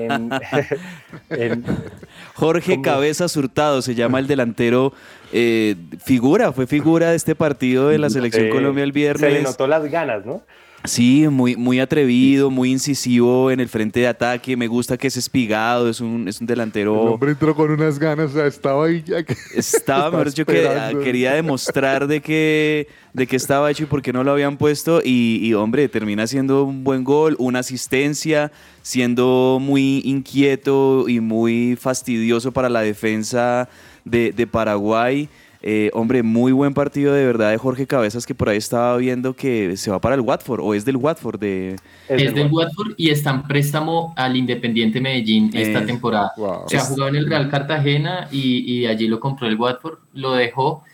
[2.34, 4.92] Jorge Cabezas Hurtado se llama el delantero
[5.32, 9.20] eh, figura, fue figura de este partido de la Selección Colombia el viernes.
[9.20, 10.42] Se le notó las ganas, ¿no?
[10.86, 14.56] Sí, muy, muy atrevido, muy incisivo en el frente de ataque.
[14.56, 16.94] Me gusta que es espigado, es un, es un El delantero.
[17.02, 19.36] hombre entró con unas ganas, o sea, estaba ahí ya que...
[19.54, 21.00] Estaba, mejor dicho, que esperando.
[21.00, 25.00] quería demostrar de que, de que estaba hecho y por qué no lo habían puesto.
[25.04, 31.76] Y, y, hombre, termina siendo un buen gol, una asistencia, siendo muy inquieto y muy
[31.80, 33.68] fastidioso para la defensa
[34.04, 35.28] de, de Paraguay.
[35.68, 39.34] Eh, hombre, muy buen partido de verdad de Jorge Cabezas, que por ahí estaba viendo
[39.34, 41.74] que se va para el Watford, o es del Watford de...
[41.74, 46.30] Es Es del del Watford y está en préstamo al Independiente Medellín esta Eh, temporada.
[46.36, 46.68] wow.
[46.68, 50.34] Se ha jugado en el Real Cartagena y, y allí lo compró el Watford, lo
[50.34, 50.84] dejó.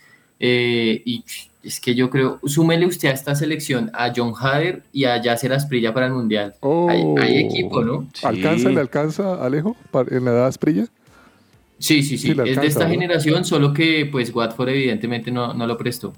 [0.40, 1.22] eh, y
[1.62, 5.52] es que yo creo, súmele usted a esta selección a John Hader y a Yasser
[5.52, 6.54] Asprilla para el Mundial.
[6.60, 6.88] Oh.
[6.90, 8.08] Hay, hay equipo, ¿no?
[8.24, 8.74] ¿Alcanza, Sí.
[8.74, 9.76] le alcanza, Alejo,
[10.10, 10.86] en la edad Asprilla?
[11.82, 12.30] Sí, sí, sí.
[12.30, 12.90] Es de esta ¿no?
[12.90, 16.12] generación, solo que pues Watford evidentemente no, no lo prestó.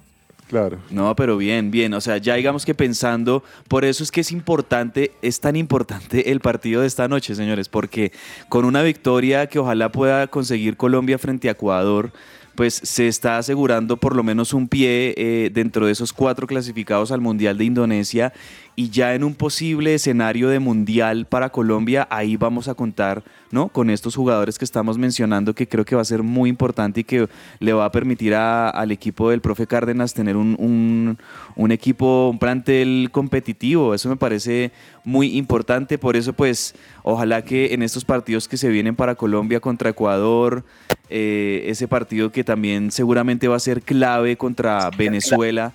[0.46, 0.78] Claro.
[0.90, 1.94] No, pero bien, bien.
[1.94, 6.30] O sea, ya digamos que pensando, por eso es que es importante, es tan importante
[6.30, 8.12] el partido de esta noche, señores, porque
[8.50, 12.12] con una victoria que ojalá pueda conseguir Colombia frente a Ecuador,
[12.54, 17.10] pues se está asegurando por lo menos un pie eh, dentro de esos cuatro clasificados
[17.10, 18.32] al Mundial de Indonesia
[18.76, 23.68] y ya en un posible escenario de Mundial para Colombia, ahí vamos a contar ¿no?
[23.68, 27.04] con estos jugadores que estamos mencionando que creo que va a ser muy importante y
[27.04, 27.28] que
[27.60, 31.18] le va a permitir a- al equipo del profe Cárdenas tener un, un-
[31.54, 33.94] un equipo, un plantel competitivo.
[33.94, 34.72] Eso me parece
[35.04, 35.96] muy importante.
[35.98, 40.64] Por eso, pues, ojalá que en estos partidos que se vienen para Colombia contra Ecuador,
[41.10, 45.72] eh, ese partido que también seguramente va a ser clave contra Venezuela,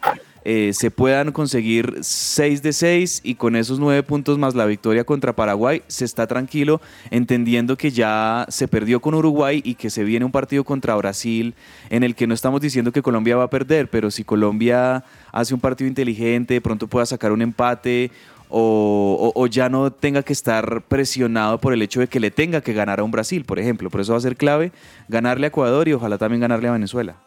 [0.51, 5.03] eh, se puedan conseguir 6 de 6 y con esos 9 puntos más la victoria
[5.03, 6.81] contra Paraguay, se está tranquilo
[7.11, 11.53] entendiendo que ya se perdió con Uruguay y que se viene un partido contra Brasil
[11.91, 15.53] en el que no estamos diciendo que Colombia va a perder, pero si Colombia hace
[15.53, 18.09] un partido inteligente, de pronto pueda sacar un empate
[18.49, 22.31] o, o- o ya no tenga que estar presionado por el hecho de que le
[22.31, 23.91] tenga que ganar a un Brasil, por ejemplo.
[23.91, 24.71] Por eso va a ser clave
[25.07, 27.17] ganarle a Ecuador y ojalá también ganarle a Venezuela.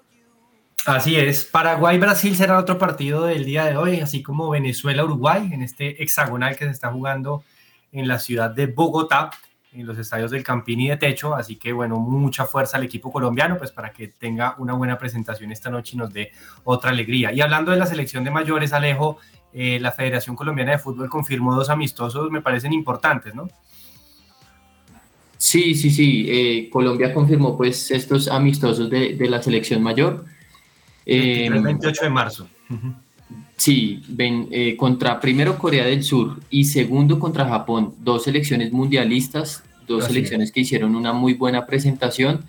[0.85, 1.45] Así es.
[1.45, 6.65] Paraguay-Brasil será otro partido del día de hoy, así como Venezuela-Uruguay en este hexagonal que
[6.65, 7.45] se está jugando
[7.93, 9.31] en la ciudad de Bogotá,
[9.73, 11.37] en los estadios del Campini de Techo.
[11.37, 15.53] Así que, bueno, mucha fuerza al equipo colombiano, pues para que tenga una buena presentación
[15.53, 16.33] esta noche y nos dé
[16.65, 17.33] otra alegría.
[17.33, 19.19] Y hablando de la selección de mayores, Alejo,
[19.53, 23.49] eh, la Federación Colombiana de Fútbol confirmó dos amistosos, me parecen importantes, ¿no?
[25.39, 26.27] Sí, sí, sí.
[26.29, 30.25] eh, Colombia confirmó pues estos amistosos de, de la selección mayor.
[31.07, 32.49] Eh, el 28 de marzo.
[33.57, 39.63] Sí, ven, eh, contra primero Corea del Sur y segundo contra Japón, dos selecciones mundialistas,
[39.87, 42.45] dos Así selecciones que hicieron una muy buena presentación.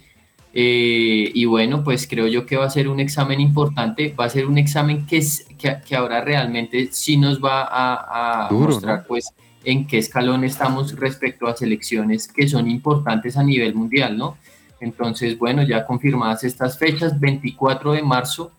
[0.55, 4.29] eh, y bueno, pues creo yo que va a ser un examen importante, va a
[4.29, 8.73] ser un examen que, es, que, que ahora realmente sí nos va a, a Duro,
[8.73, 9.05] mostrar ¿no?
[9.07, 14.37] pues en qué escalón estamos respecto a selecciones que son importantes a nivel mundial, ¿no?
[14.83, 18.51] Entonces, bueno, ya confirmadas estas fechas, 24 de marzo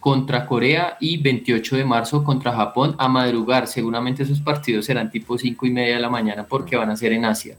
[0.00, 3.66] contra Corea y 28 de marzo contra Japón a madrugar.
[3.66, 7.12] Seguramente esos partidos serán tipo 5 y media de la mañana porque van a ser
[7.12, 7.56] en Asia.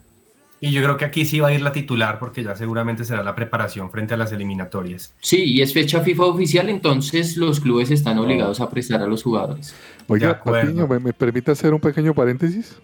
[0.59, 3.21] Y yo creo que aquí sí va a ir la titular porque ya seguramente será
[3.21, 5.13] la preparación frente a las eliminatorias.
[5.19, 9.21] Sí, y es fecha FIFA oficial, entonces los clubes están obligados a prestar a los
[9.21, 9.75] jugadores.
[10.07, 10.41] Oiga.
[10.41, 12.77] Patiño, ¿me, me permite hacer un pequeño paréntesis?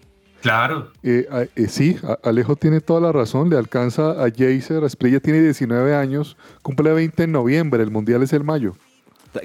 [0.44, 5.18] Claro, Eh, a- eh, sí, Alejo tiene toda la razón, le alcanza a Jaser, Asprilla
[5.18, 8.74] tiene 19 años, cumple 20 en noviembre, el Mundial es el mayo.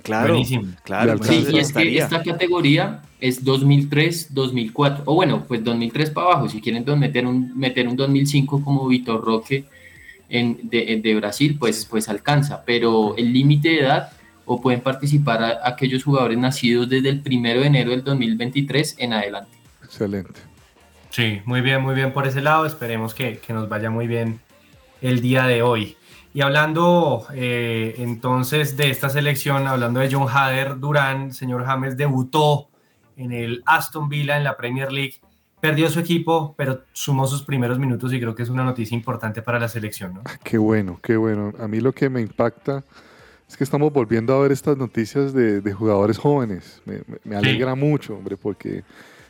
[0.04, 0.66] Claro, Buenísimo.
[0.84, 1.18] claro.
[1.24, 6.50] Sí, y es que esta categoría es 2003, 2004, o bueno, pues 2003 para abajo,
[6.50, 9.64] si quieren meter un, meter un 2005 como Vitor Roque
[10.28, 14.10] en, de, de Brasil, pues, pues alcanza, pero el límite de edad
[14.46, 19.14] o pueden participar a- aquellos jugadores nacidos desde el primero de enero del 2023 en
[19.14, 19.58] adelante.
[19.84, 20.40] Excelente.
[21.10, 22.66] Sí, muy bien, muy bien por ese lado.
[22.66, 24.40] Esperemos que, que nos vaya muy bien
[25.02, 25.96] el día de hoy.
[26.34, 32.70] Y hablando eh, entonces de esta selección, hablando de John Hader, Durán, señor James debutó
[33.18, 35.16] en el Aston Villa en la Premier League.
[35.60, 39.42] Perdió su equipo, pero sumó sus primeros minutos y creo que es una noticia importante
[39.42, 40.14] para la selección.
[40.14, 40.22] ¿no?
[40.44, 41.52] Qué bueno, qué bueno.
[41.60, 42.84] A mí lo que me impacta
[43.50, 46.82] es que estamos volviendo a ver estas noticias de, de jugadores jóvenes.
[46.86, 48.84] Me, me- me alegra mucho, hombre, porque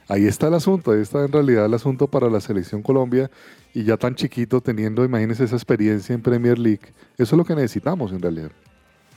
[0.09, 3.31] ahí está el asunto, ahí está en realidad el asunto para la selección Colombia
[3.73, 6.81] y ya tan chiquito teniendo, imagínense esa experiencia en Premier League.
[7.17, 8.51] Eso es lo que necesitamos en realidad.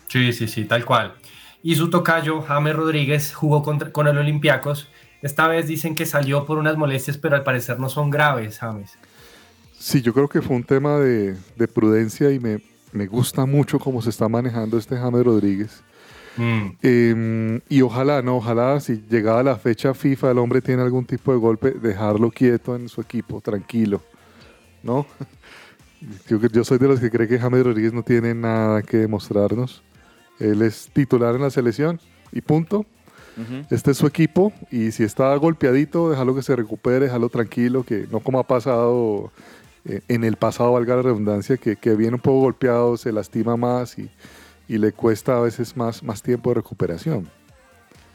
[0.09, 1.14] Sí, sí, sí, tal cual.
[1.62, 4.88] Y su tocayo, James Rodríguez, jugó contra- con el Olympiacos.
[5.22, 8.90] Esta vez dicen que salió por unas molestias, pero al parecer no son graves, James.
[9.78, 12.61] Sí, yo creo que fue un tema de, de prudencia y me,
[12.92, 15.83] me gusta mucho cómo se está manejando este James Rodríguez.
[16.37, 16.66] Mm.
[16.83, 21.33] Eh, y ojalá, no, ojalá si llegada la fecha FIFA el hombre tiene algún tipo
[21.33, 24.03] de golpe, dejarlo quieto en su equipo, tranquilo,
[24.83, 25.07] ¿no?
[26.29, 29.85] Yo, yo soy de los que cree que James Rodríguez no tiene nada que demostrarnos.
[30.41, 32.01] Él es titular en la selección
[32.33, 32.85] y punto.
[33.70, 38.09] Este es su equipo y si está golpeadito, déjalo que se recupere, déjalo tranquilo, que
[38.11, 39.30] no como ha pasado
[39.85, 43.57] eh, en el pasado, valga la redundancia, que, que viene un poco golpeado, se lastima
[43.57, 44.11] más y,
[44.73, 47.29] y le cuesta a veces más, más tiempo de recuperación.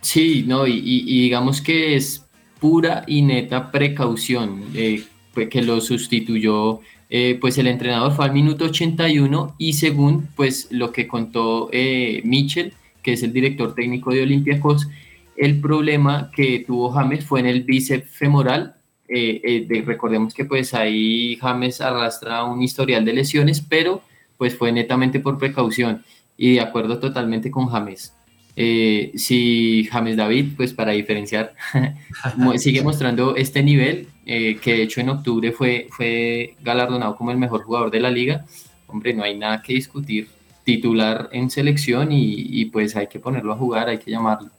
[0.01, 0.81] Sí, no, y,
[1.21, 2.25] digamos que es
[2.59, 5.03] pura y neta precaución eh,
[5.51, 6.79] que lo sustituyó,
[7.09, 12.21] eh, pues el entrenador fue al minuto 81 y según pues lo que contó eh,
[12.25, 14.87] Mitchell, que es el director técnico de Olympiacos,
[15.35, 18.73] el problema que tuvo James fue en el bíceps femoral.
[19.09, 24.01] eh, de- recordemos que pues ahí James arrastra un historial de lesiones, pero
[24.37, 26.03] pues fue netamente por precaución
[26.37, 28.13] y de acuerdo totalmente con James.
[28.55, 31.53] Eh, si James David, pues para diferenciar,
[32.57, 37.37] sigue mostrando este nivel, eh, que de hecho en octubre fue, fue galardonado como el
[37.37, 38.45] mejor jugador de la liga,
[38.87, 40.29] hombre, no hay nada que discutir.
[40.63, 44.49] Titular en selección y, y pues hay que ponerlo a jugar, hay que llamarlo.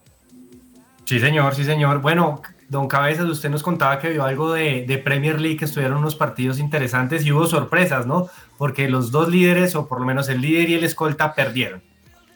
[1.04, 2.00] Sí, señor, sí, señor.
[2.00, 5.98] Bueno, don Cabezas, usted nos contaba que vio algo de, de Premier League, que estuvieron
[5.98, 8.28] unos partidos interesantes y hubo sorpresas, ¿no?
[8.58, 11.80] Porque los dos líderes, o por lo menos el líder y el escolta, perdieron.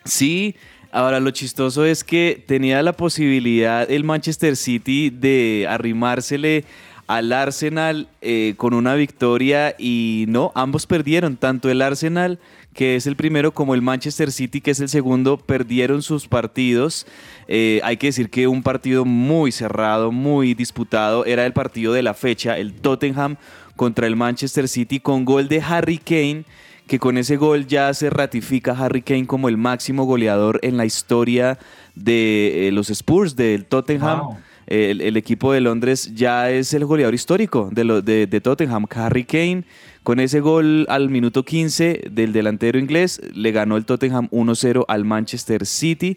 [0.04, 0.56] Sí,
[0.90, 6.64] ahora lo chistoso es que tenía la posibilidad el Manchester City de arrimársele
[7.06, 12.38] al Arsenal eh, con una victoria y no, ambos perdieron, tanto el Arsenal
[12.72, 17.06] que es el primero como el Manchester City que es el segundo, perdieron sus partidos.
[17.48, 22.02] Eh, hay que decir que un partido muy cerrado, muy disputado, era el partido de
[22.02, 23.36] la fecha, el Tottenham
[23.82, 26.44] contra el Manchester City con gol de Harry Kane
[26.86, 30.84] que con ese gol ya se ratifica Harry Kane como el máximo goleador en la
[30.84, 31.58] historia
[31.96, 34.20] de eh, los Spurs, del Tottenham.
[34.20, 34.36] Wow.
[34.68, 38.86] El, el equipo de Londres ya es el goleador histórico de, lo- de, de Tottenham.
[38.94, 39.64] Harry Kane,
[40.02, 45.04] con ese gol al minuto 15 del delantero inglés, le ganó el Tottenham 1-0 al
[45.04, 46.16] Manchester City.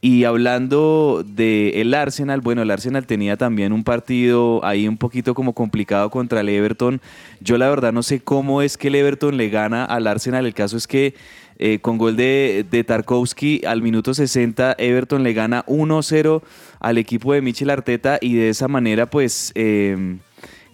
[0.00, 5.52] Y hablando del Arsenal, bueno, el Arsenal tenía también un partido ahí un poquito como
[5.52, 7.00] complicado contra el Everton.
[7.40, 10.46] Yo la verdad no sé cómo es que el Everton le gana al Arsenal.
[10.46, 11.14] El caso es que
[11.58, 16.42] eh, con gol de, de Tarkovsky al minuto 60, Everton le gana 1-0
[16.80, 20.18] al equipo de Michel Arteta y de esa manera pues eh,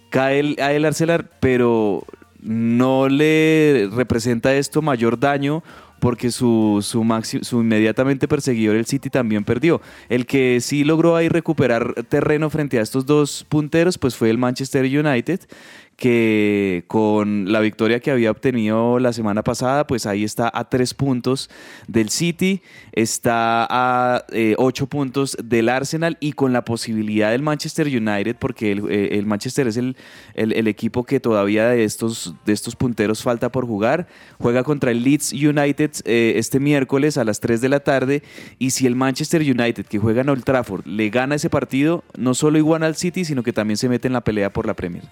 [0.09, 2.05] cae el, el Arsenal, pero
[2.43, 5.63] no le representa esto mayor daño
[5.99, 9.81] porque su, su, maxi- su inmediatamente perseguidor, el City, también perdió.
[10.09, 14.37] El que sí logró ahí recuperar terreno frente a estos dos punteros, pues fue el
[14.37, 15.39] Manchester United,
[15.97, 20.93] que con la victoria que había obtenido la semana pasada, pues ahí está a tres
[20.93, 21.49] puntos
[21.87, 27.87] del City, está a eh, ocho puntos del Arsenal y con la posibilidad del Manchester
[27.87, 29.95] United, porque el, eh, Manchester es el,
[30.33, 34.07] el- el equipo que todavía de estos, de estos punteros falta por jugar,
[34.39, 38.23] juega contra el Leeds United eh, este miércoles a las 3 de la tarde
[38.59, 42.33] y si el Manchester United que juega en Old Trafford le gana ese partido, no
[42.33, 45.03] solo igual al City, sino que también se mete en la pelea por la Premier.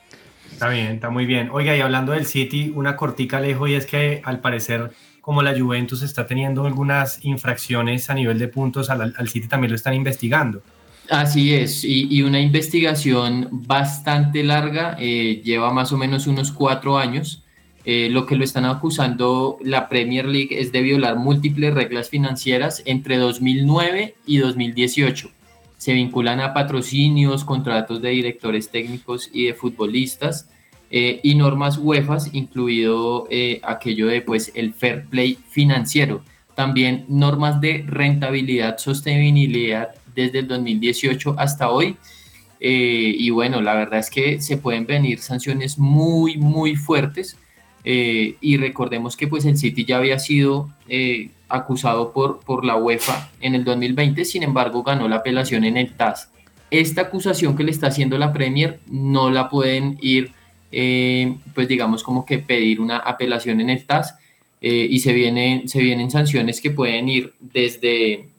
[0.61, 1.49] Está bien, está muy bien.
[1.51, 5.59] Oiga, y hablando del City, una cortica lejos y es que al parecer, como la
[5.59, 9.95] Juventus está teniendo algunas infracciones a nivel de puntos, al, al City también lo están
[9.95, 10.61] investigando.
[11.09, 16.99] Así es, y, y una investigación bastante larga, eh, lleva más o menos unos cuatro
[16.99, 17.41] años.
[17.83, 22.83] Eh, lo que lo están acusando la Premier League es de violar múltiples reglas financieras
[22.85, 25.31] entre 2009 y 2018.
[25.79, 30.50] Se vinculan a patrocinios, contratos de directores técnicos y de futbolistas
[30.91, 36.21] eh, y normas UEFA, incluido eh, aquello de pues el fair play financiero.
[36.55, 41.97] También normas de rentabilidad, sostenibilidad desde el 2018 hasta hoy.
[42.59, 47.37] Eh, y bueno, la verdad es que se pueden venir sanciones muy, muy fuertes.
[47.83, 52.75] Eh, y recordemos que pues el City ya había sido eh, acusado por, por la
[52.75, 56.29] UEFA en el 2020, sin embargo ganó la apelación en el TAS.
[56.69, 60.31] Esta acusación que le está haciendo la Premier no la pueden ir,
[60.71, 64.15] eh, pues digamos como que pedir una apelación en el TAS
[64.61, 68.29] eh, y se vienen, se vienen sanciones que pueden ir desde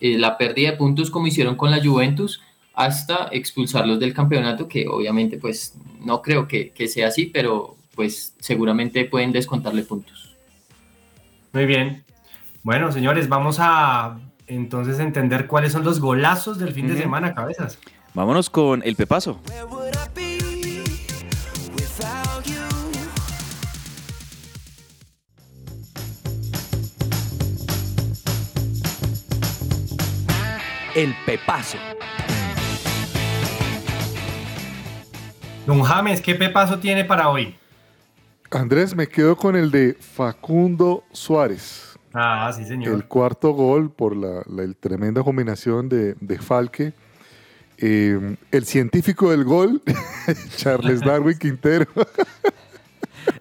[0.00, 2.40] eh, la pérdida de puntos como hicieron con la Juventus
[2.74, 8.34] hasta expulsarlos del campeonato, que obviamente pues no creo que, que sea así, pero pues
[8.38, 10.36] seguramente pueden descontarle puntos.
[11.52, 12.04] Muy bien.
[12.62, 17.78] Bueno, señores, vamos a entonces entender cuáles son los golazos del fin de semana, cabezas.
[18.14, 19.40] Vámonos con el Pepazo.
[30.98, 31.78] El pepazo.
[35.64, 37.54] Don James, ¿qué pepazo tiene para hoy?
[38.50, 41.96] Andrés, me quedo con el de Facundo Suárez.
[42.12, 42.94] Ah, sí, señor.
[42.94, 46.92] El cuarto gol por la, la- tremenda combinación de, de Falque.
[47.76, 49.80] Eh, el científico del gol,
[50.56, 51.86] Charles Darwin Quintero,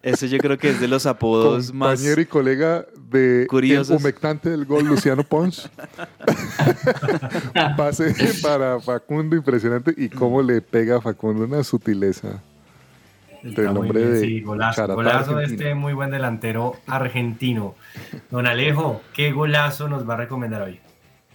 [0.04, 1.96] Ese yo creo que es de los apodos más...
[1.96, 4.00] compañero y colega de el curiosos.
[4.02, 5.70] humectante del gol, Luciano Pons.
[7.78, 9.94] Pase para Facundo, impresionante.
[9.96, 12.42] Y cómo le pega a Facundo una sutileza.
[13.44, 17.76] Está el nombre bien, de sí, golazo, Charatá golazo de este muy buen delantero argentino.
[18.30, 20.80] Don Alejo, ¿qué golazo nos va a recomendar hoy?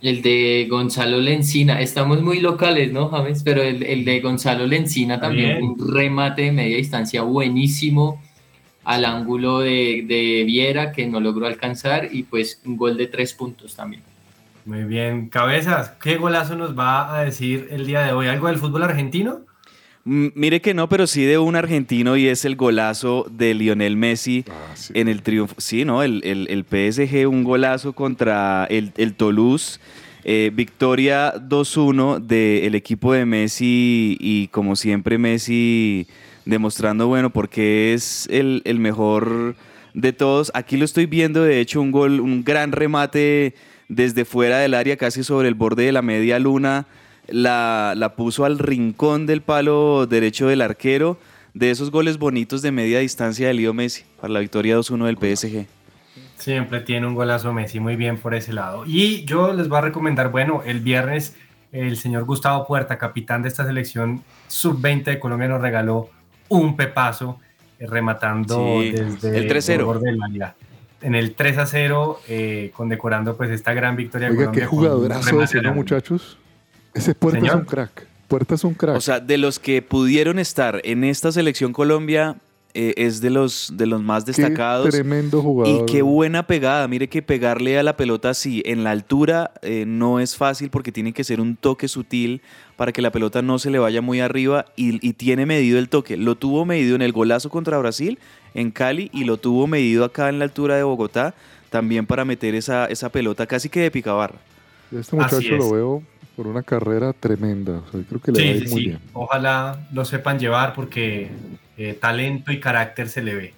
[0.03, 3.43] El de Gonzalo Lencina, estamos muy locales, ¿no, James?
[3.45, 5.70] Pero el, el de Gonzalo Lencina también, Bien.
[5.70, 8.20] un remate de media distancia buenísimo
[8.85, 13.33] al ángulo de, de Viera que no logró alcanzar y pues un gol de tres
[13.35, 14.03] puntos también.
[14.64, 18.28] Muy bien, cabezas, ¿qué golazo nos va a decir el día de hoy?
[18.28, 19.41] ¿Algo del fútbol argentino?
[20.05, 23.97] Mm, Mire que no, pero sí de un argentino y es el golazo de Lionel
[23.97, 24.93] Messi Ah, sí.
[24.97, 25.55] en el triunfo.
[25.59, 26.03] Sí, ¿no?
[26.03, 29.78] El, el- el PSG, un golazo contra el, el Toulouse.
[30.24, 36.07] Eh, victoria 2-1 del equipo de Messi y como siempre Messi
[36.45, 39.55] demostrando, bueno, porque es el, el mejor
[39.95, 40.51] de todos.
[40.55, 43.55] Aquí lo estoy viendo, de hecho, un gol, un gran remate
[43.88, 46.86] desde fuera del área, casi sobre el borde de la media luna.
[47.28, 51.18] La, la puso al rincón del palo derecho del arquero.
[51.55, 55.18] De esos goles bonitos de media distancia de Leo Messi para la victoria 2-1 del
[55.18, 55.66] PSG.
[56.36, 58.84] Siempre tiene un golazo Messi, muy bien por ese lado.
[58.86, 61.36] Y yo les voy a recomendar, bueno, el viernes
[61.72, 66.11] el señor Gustavo Puerta, capitán de esta selección sub-20 de Colombia, nos regaló
[66.59, 67.38] un pepazo
[67.78, 69.84] eh, rematando Sí, desde el 3-0.
[69.84, 70.55] borde del área.
[71.00, 74.61] En el 3 a 0, eh, condecorando pues esta gran victoria Oiga, Colombia.
[74.62, 76.38] qué jugadorazo ese, ¿no, muchachos?
[76.94, 77.55] Ese Puerta Señor.
[77.57, 78.07] es un crack.
[78.28, 78.96] Puerta es un crack.
[78.96, 82.36] O sea, de los que pudieron estar en esta selección Colombia,
[82.75, 84.91] eh, es de los, de los más Qué destacados.
[84.91, 85.83] tremendo jugador.
[85.89, 86.87] Y qué buena pegada.
[86.89, 90.93] Mire que pegarle a la pelota así en la altura eh, no es fácil porque
[90.93, 92.41] tiene que ser un toque sutil
[92.77, 95.89] para que la pelota no se le vaya muy arriba y, y tiene medido el
[95.89, 96.16] toque.
[96.16, 98.18] Lo tuvo medido en el golazo contra Brasil
[98.55, 101.35] en Cali y lo tuvo medido acá en la altura de Bogotá
[101.70, 104.37] también para meter esa, esa pelota casi que de picabarra.
[104.91, 106.03] Este muchacho lo veo
[106.37, 107.83] por una carrera tremenda.
[107.87, 108.89] O sea, creo que le va a Sí, ir sí, muy sí.
[108.89, 109.01] bien.
[109.14, 111.31] Ojalá lo sepan llevar porque
[111.77, 113.55] eh, talento y carácter se le ve.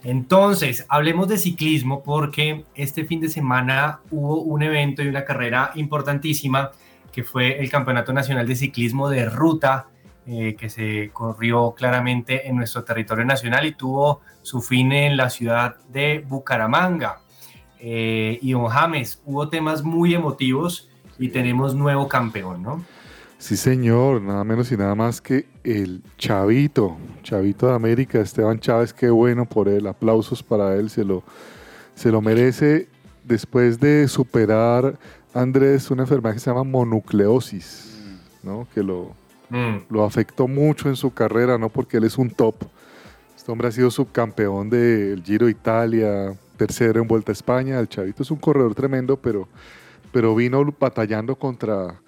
[0.07, 5.71] Entonces, hablemos de ciclismo porque este fin de semana hubo un evento y una carrera
[5.75, 6.71] importantísima
[7.11, 9.87] que fue el Campeonato Nacional de Ciclismo de Ruta,
[10.25, 15.29] eh, que se corrió claramente en nuestro territorio nacional y tuvo su fin en la
[15.29, 17.19] ciudad de Bucaramanga.
[17.77, 20.89] Eh, y don James, hubo temas muy emotivos
[21.19, 22.85] y tenemos nuevo campeón, ¿no?
[23.39, 28.93] Sí, señor, nada menos y nada más que el Chavito, Chavito de América, Esteban Chávez,
[28.93, 31.23] qué bueno por él, aplausos para él, se lo,
[31.93, 32.89] se lo merece
[33.23, 34.97] después de superar,
[35.33, 38.01] Andrés, una enfermedad que se llama monucleosis,
[38.41, 38.67] ¿no?
[38.73, 39.13] Que lo,
[39.49, 42.55] Mm, lo afectó mucho en su carrera, no porque él es un top.
[43.35, 47.79] Este hombre ha sido subcampeón del Giro Italia, tercero en Vuelta a España.
[47.79, 49.47] El Chavito es un corredor tremendo, pero,
[50.11, 51.99] pero vino batallando contra,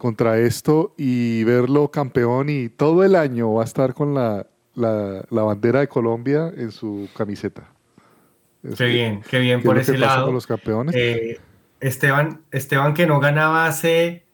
[0.00, 5.24] contra esto y verlo campeón y todo el año va a estar con la, la,
[5.30, 7.68] la bandera de Colombia en su camiseta.
[8.62, 10.24] Es- qué bien, qué bien ¿qué es por ese lado.
[10.26, 10.94] con los campeones?
[10.96, 11.38] Eh,
[11.80, 14.24] Esteban, Esteban que no ganaba hace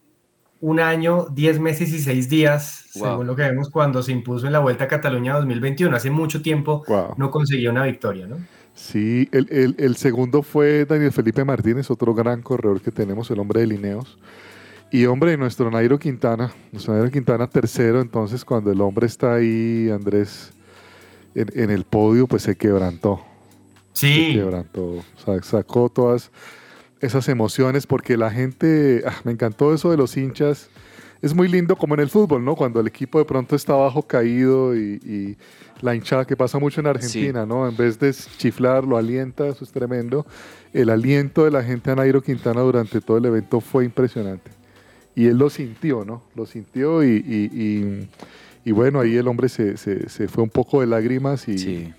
[0.60, 3.04] un año, 10 meses y 6 días, Wow.
[3.10, 5.94] según lo que vemos cuando se impuso en la Vuelta a Cataluña 2021.
[5.94, 7.14] Hace mucho tiempo Wow.
[7.18, 8.36] no conseguía una victoria, ¿no?
[8.74, 13.38] Sí, el, el- el segundo fue Daniel Felipe Martínez, otro gran corredor que tenemos, el
[13.38, 14.18] hombre de Lineos.
[14.90, 19.90] Y hombre, nuestro Nairo Quintana, nuestro Nairo Quintana tercero, entonces cuando el hombre está ahí,
[19.90, 20.52] Andrés,
[21.34, 23.20] en, en el podio, pues se quebrantó.
[23.92, 26.30] Se Sí, quebrantó, o sea, sacó todas
[27.00, 30.70] esas emociones porque la gente, ah, me encantó eso de los hinchas.
[31.22, 32.54] Es muy lindo como en el fútbol, ¿no?
[32.54, 35.36] Cuando el equipo de pronto está abajo caído y, y
[35.80, 37.66] la hinchada que pasa mucho en Argentina, ¿no?
[37.68, 40.26] En vez de chiflar, lo alienta, eso es tremendo.
[40.72, 44.50] El aliento de la gente a Nairo Quintana durante todo el evento fue impresionante.
[45.16, 46.22] Y él lo sintió, ¿no?
[46.36, 48.08] Lo sintió y, y-
[48.64, 51.92] y- bueno, ahí el hombre se, se- se fue un poco de lágrimas y, Sí.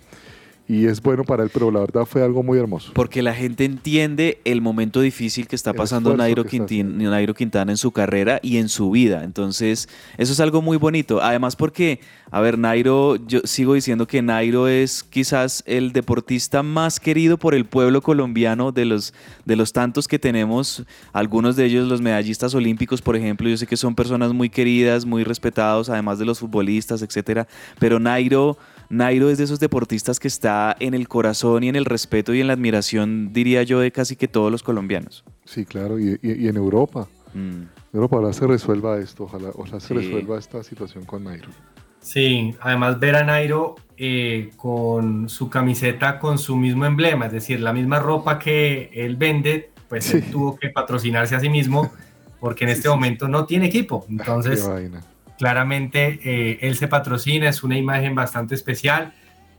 [0.70, 2.92] Y es bueno para él, pero la verdad fue algo muy hermoso.
[2.94, 6.94] Porque la gente entiende el momento difícil que está El pasando Nairo, que está Quintin-
[7.10, 9.24] Nairo Quintana en su carrera y en su vida.
[9.24, 9.88] Entonces,
[10.18, 11.22] eso es algo muy bonito.
[11.22, 12.02] Además, porque,
[12.32, 17.56] a ver, Nairo, yo sigo diciendo que Nairo es quizás el deportista más querido por
[17.56, 19.14] el pueblo colombiano de los,
[19.46, 20.84] de los tantos que tenemos.
[21.14, 25.06] Algunos de ellos, los medallistas olímpicos, por ejemplo, yo sé que son personas muy queridas,
[25.06, 27.48] muy respetados, además de los futbolistas, etcétera.
[27.80, 28.58] Pero Nairo.
[28.90, 32.42] Nairo es de esos deportistas que está en el corazón y en el respeto y
[32.42, 35.24] en la admiración, diría yo, de casi que todos los colombianos.
[35.46, 37.08] Sí, claro, y, y- y en Europa.
[37.34, 37.40] Mm.
[37.40, 39.94] En Europa, ojalá se resuelva esto, ojalá, ojalá se Sí.
[39.94, 41.50] resuelva esta situación con Nairo.
[42.00, 42.56] sí.
[42.62, 47.74] Además, ver a Nairo eh, con su camiseta con su mismo emblema, es decir, la
[47.74, 50.18] misma ropa que él vende, pues Sí.
[50.18, 51.92] él tuvo que patrocinarse a sí mismo
[52.40, 54.06] porque en este momento no tiene equipo.
[54.10, 55.02] Entonces, Qué vaina.
[55.38, 59.14] Claramente eh, él se patrocina, es una imagen bastante especial.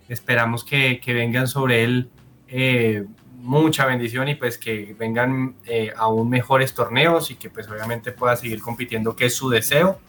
[0.08, 2.10] Esperamos que, que vengan sobre él
[2.48, 3.04] eh,
[3.40, 8.34] mucha bendición y pues que vengan eh, aún mejores torneos y que pues obviamente pueda
[8.36, 10.00] seguir compitiendo, que es su deseo.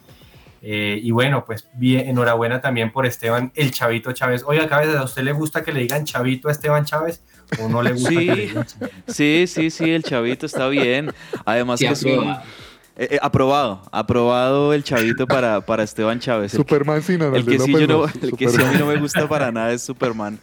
[0.61, 4.43] Eh, y bueno, pues bien, enhorabuena también por Esteban, el Chavito Chávez.
[4.45, 7.21] Oiga, Chávez, ¿a usted le gusta que le digan Chavito a Esteban Chávez
[7.61, 8.15] o no le gusta Sí.
[8.17, 8.97] que le digan Chavito?
[9.07, 11.11] Sí, sí, sí, el chavito está bien.
[11.45, 12.43] Además Sí, que es un- aprueba.
[12.99, 16.51] Eh, eh, aprobado, aprobado el chavito para, para Esteban Chávez.
[16.51, 19.25] Superman sin el que sí yo no, el que sí a mí no me gusta
[19.29, 20.37] para nada es Superman.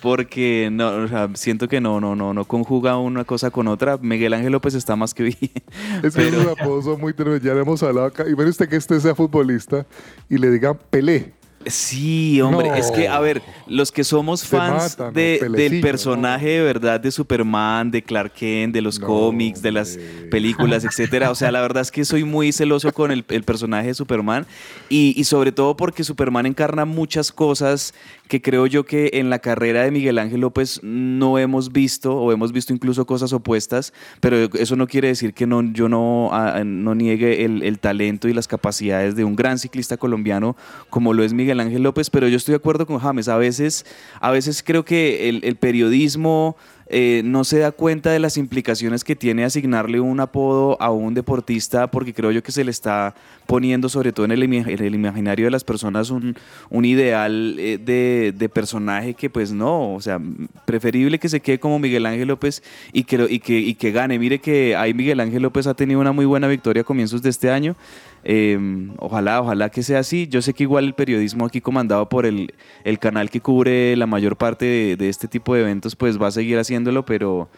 [0.00, 3.98] Porque no, o sea, siento que no, no, no, no conjuga una cosa con otra.
[3.98, 5.36] Miguel Ángel López está más que bien.
[6.02, 8.24] Es que esos apodos son muy tremendos, ya le hemos hablado acá.
[8.26, 9.86] Y bueno, usted que este sea futbolista
[10.30, 11.37] y le digan Pelé.
[11.66, 12.74] Sí, hombre, No.
[12.76, 17.10] es que, a ver, los que somos fans matan, de- del personaje de verdad de
[17.10, 19.98] Superman, de Clark Kent, de los No, cómics, de las
[20.30, 21.30] películas, etcétera.
[21.30, 24.46] O sea, la verdad es que soy muy celoso con el, el personaje de Superman
[24.88, 27.92] y, y sobre todo porque Superman encarna muchas cosas
[28.28, 32.30] que creo yo que en la carrera de Miguel Ángel López no hemos visto o
[32.30, 36.62] hemos visto incluso cosas opuestas, pero eso no quiere decir que no, yo no, ah,
[36.64, 40.56] no niegue el, el talento y las capacidades de un gran ciclista colombiano
[40.90, 43.84] como lo es Miguel Ángel López, pero yo estoy de acuerdo con James, a veces,
[44.20, 46.56] a veces creo que el, el periodismo
[46.90, 51.12] eh, no se da cuenta de las implicaciones que tiene asignarle un apodo a un
[51.12, 53.14] deportista, porque creo yo que se le está
[53.48, 56.36] poniendo, sobre todo en el, imaginario de las personas, un,
[56.68, 60.20] un ideal eh, de, de personaje que pues no, o sea,
[60.66, 64.18] preferible que se quede como Miguel Ángel López y que, y que, y que gane.
[64.18, 67.30] Mire que ahí Miguel Ángel López ha tenido una muy buena victoria a comienzos de
[67.30, 67.74] este año.
[68.22, 68.58] Eh,
[68.98, 70.28] ojalá, ojalá que sea así.
[70.28, 72.52] Yo sé que igual el periodismo aquí comandado por el,
[72.84, 76.26] el canal que cubre la mayor parte de, de este tipo de eventos, pues va
[76.26, 77.48] a seguir haciéndolo, pero,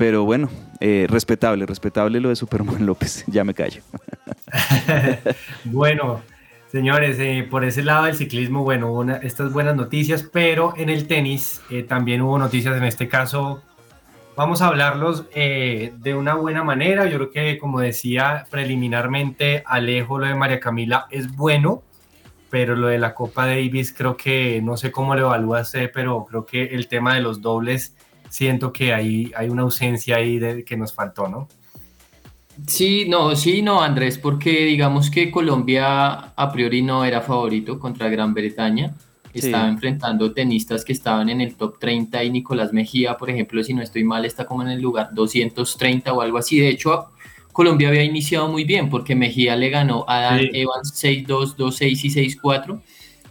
[0.00, 0.48] pero bueno,
[0.80, 3.22] eh, respetable, respetable lo de Superman López.
[3.26, 3.82] Ya me callo.
[5.64, 6.22] Bueno,
[6.72, 11.06] señores, eh, por ese lado del ciclismo, bueno, una- estas buenas noticias, pero en el
[11.06, 13.62] tenis eh, también hubo noticias, en este caso
[14.36, 17.04] vamos a hablarlos eh, de una buena manera.
[17.04, 21.82] Yo creo que, como decía preliminarmente, Alejo, lo de María Camila es bueno,
[22.48, 26.46] pero lo de la Copa Davis creo que, no sé cómo lo evalúaste, pero creo
[26.46, 27.94] que el tema de los dobles,
[28.30, 31.48] siento que ahí hay una ausencia ahí de, que nos faltó, ¿no?
[32.66, 38.08] Sí, no, sí, no, Andrés, porque digamos que Colombia a priori no era favorito contra
[38.08, 38.94] Gran Bretaña.
[39.32, 39.46] Sí.
[39.46, 43.74] Estaba enfrentando tenistas que estaban en el top 30 y Nicolás Mejía, por ejemplo, si
[43.74, 46.58] no estoy mal, está como en el lugar 230 o algo así.
[46.58, 47.10] De hecho,
[47.52, 50.50] Colombia había iniciado muy bien porque Mejía le ganó a Dan Sí.
[50.52, 52.80] Evans 6-2, 2-6 y 6-4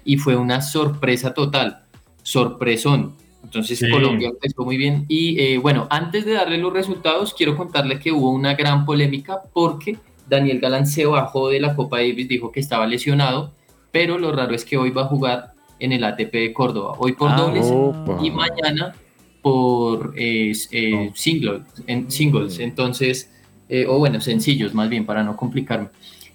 [0.05, 1.83] y fue una sorpresa total,
[2.23, 3.15] sorpresón.
[3.43, 3.89] Entonces Sí.
[3.89, 8.11] Colombia empezó muy bien y eh, bueno, antes de darle los resultados, quiero contarle que
[8.11, 12.59] hubo una gran polémica porque Daniel Galán se bajó de la Copa Davis, dijo que
[12.59, 13.51] estaba lesionado,
[13.91, 17.13] pero lo raro es que hoy va a jugar en el ATP de Córdoba, hoy
[17.13, 18.19] por Ah, dobles Opa.
[18.21, 18.93] y mañana
[19.41, 21.15] por eh, eh, No.
[21.15, 22.61] single- en singles, Mm.
[22.61, 23.31] entonces,
[23.69, 25.87] eh, o bueno, sencillos más bien para no complicarme.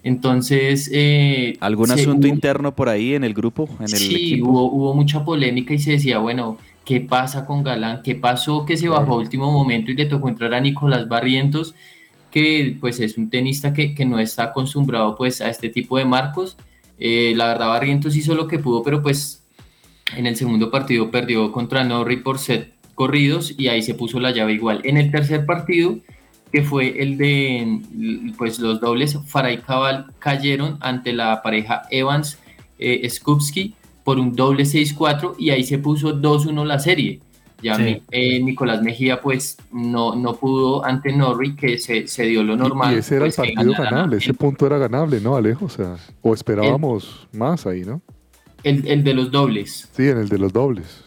[0.02, 4.48] Entonces, eh, ¿Algún asunto hubo- interno por ahí en el grupo, en el sí, equipo?
[4.48, 8.03] hubo, hubo mucha polémica y se decía, bueno, ¿qué pasa con Galán?
[8.03, 11.74] ¿Qué pasó que se bajó a último momento y le tocó entrar a Nicolás Barrientos?
[12.35, 16.05] que pues es un tenista que, que no está acostumbrado pues a este tipo de
[16.05, 16.57] marcos.
[16.99, 19.45] Eh, la verdad Barrientos hizo lo que pudo, pero pues
[20.16, 24.32] en el segundo partido perdió contra Norrie por set corridos y ahí se puso la
[24.32, 24.80] llave igual.
[24.82, 26.01] En el tercer partido,
[26.51, 27.80] que fue el de
[28.37, 32.41] pues los dobles, Faray Cabal cayeron ante la pareja Evans
[32.80, 37.20] eh, Skupski por un doble 6-4 y ahí se puso 2-1 la serie.
[37.62, 42.57] Ya eh, Nicolás Mejía pues no, no pudo ante Norrie, que se, se dio lo
[42.57, 42.94] normal.
[42.94, 45.64] Y ese era el pues, partido ganable, ese punto era ganable, ¿no, Alejo?
[45.64, 48.02] O sea, o esperábamos más ahí, ¿no?
[48.62, 49.88] El, el, de los dobles.
[49.96, 51.05] Sí, en el de los dobles.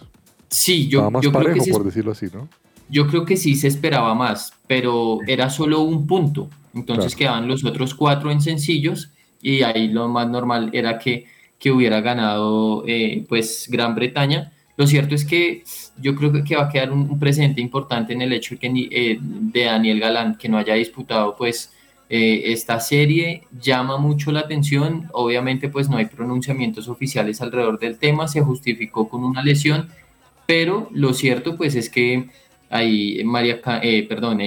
[0.49, 2.47] Sí, yo, más yo parejo, creo que por decirlo así, ¿no?
[2.89, 6.49] Yo creo que sí se esperaba más, pero era solo un punto.
[6.73, 11.25] Entonces quedaban los otros cuatro en sencillos y ahí lo más normal era que,
[11.59, 15.63] que hubiera ganado eh, pues Gran Bretaña lo cierto es que
[15.99, 19.63] yo creo que va a quedar un, presente importante en el hecho que, eh, de
[19.63, 21.73] Daniel Galán, que no haya disputado pues
[22.09, 25.09] eh, esta serie, llama mucho la atención.
[25.13, 29.89] Obviamente pues no hay pronunciamientos oficiales alrededor del tema, se justificó con una lesión,
[30.45, 32.29] pero lo cierto pues es que
[32.69, 34.37] ahí María, eh, perdón,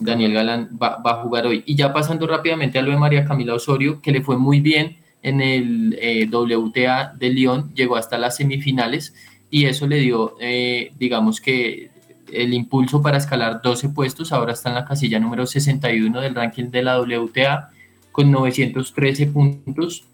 [0.00, 1.62] Daniel Galán va, va, a jugar hoy.
[1.64, 4.96] Y ya pasando rápidamente a lo de María Camila Osorio, que le fue muy bien
[5.22, 9.14] en el WTA de Lyon, llegó hasta las semifinales
[9.50, 11.90] y eso le dio, eh, digamos que
[12.32, 16.70] el impulso para escalar 12 puestos, ahora está en la casilla número 61 del ranking
[16.70, 17.70] de la WTA
[18.12, 20.04] con 913 puntos,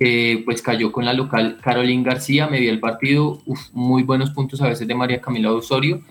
[0.00, 3.40] eh, pues cayó con la local Caroline García, me dio el partido,
[3.72, 6.02] muy buenos puntos a veces de María Camila Osorio,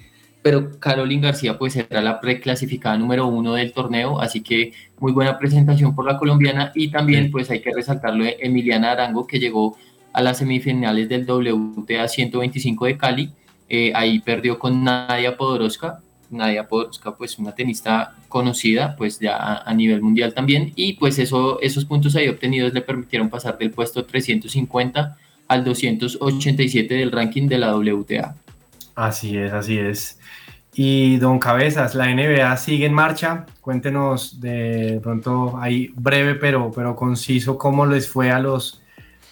[0.41, 5.37] pero Caroline García pues era la preclasificada número uno del torneo, así que muy buena
[5.37, 9.77] presentación por la colombiana y también pues hay que resaltarlo de Emiliana Arango que llegó
[10.13, 13.31] a las semifinales del WTA 125 de Cali.
[13.69, 15.99] Eh, ahí perdió con Nadia Podoroska.
[16.29, 20.71] Nadia Podoroska, pues una tenista conocida, pues ya a, nivel mundial también.
[20.75, 25.17] Y pues eso, esos puntos ahí obtenidos le permitieron pasar del puesto 350
[25.47, 28.35] al 287 del ranking de la WTA.
[28.95, 30.20] Así es, así es.
[30.73, 33.45] Y don Cabezas, la NBA sigue en marcha.
[33.59, 38.81] Cuéntenos de pronto ahí breve pero, pero conciso cómo les fue a los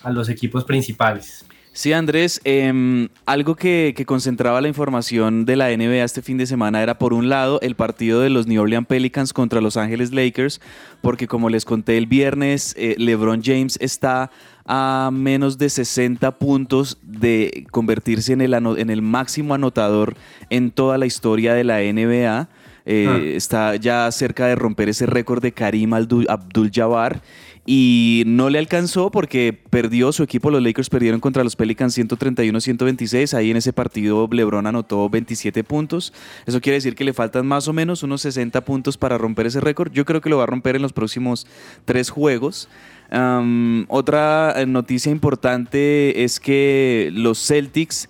[0.03, 1.45] a los equipos principales.
[1.71, 6.81] Sí, Andrés, em, algo que, concentraba la información de la NBA este fin de semana
[6.81, 10.59] era, por un lado, el partido de los New Orleans Pelicans contra Los Ángeles Lakers,
[11.01, 14.31] porque como les conté el viernes, eh, LeBron James está
[14.72, 20.15] a menos de 60 puntos de convertirse en el, en el máximo anotador
[20.51, 22.47] en toda la historia de la NBA.
[22.86, 23.17] Eh, ah.
[23.36, 27.20] Está ya cerca de romper ese récord de Karim Abdul-Jabbar
[27.65, 33.36] y no le alcanzó porque perdió su equipo, los Lakers perdieron contra los Pelicans 131-126,
[33.36, 36.13] ahí en ese partido LeBron anotó 27 puntos,
[36.47, 39.61] eso quiere decir que le faltan más o menos unos 60 puntos para romper ese
[39.61, 41.45] récord, yo creo que lo va a romper en los próximos
[41.86, 42.70] tres juegos.
[43.12, 48.10] Otra noticia importante es que los Celtics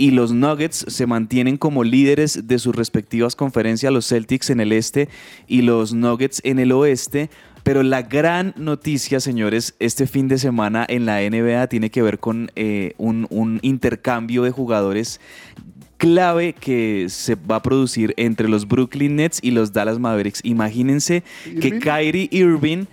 [0.00, 4.72] y los Nuggets se mantienen como líderes de sus respectivas conferencias, los Celtics en el
[4.72, 5.10] este
[5.46, 7.28] y los Nuggets en el oeste,
[7.62, 12.18] pero la gran noticia, señores, este fin de semana en la NBA tiene que ver
[12.18, 15.20] con eh, un, intercambio de jugadores
[16.00, 20.40] clave que se va a producir entre los Brooklyn Nets y los Dallas Mavericks.
[20.44, 21.22] Imagínense
[21.60, 22.86] que Kyrie Irving,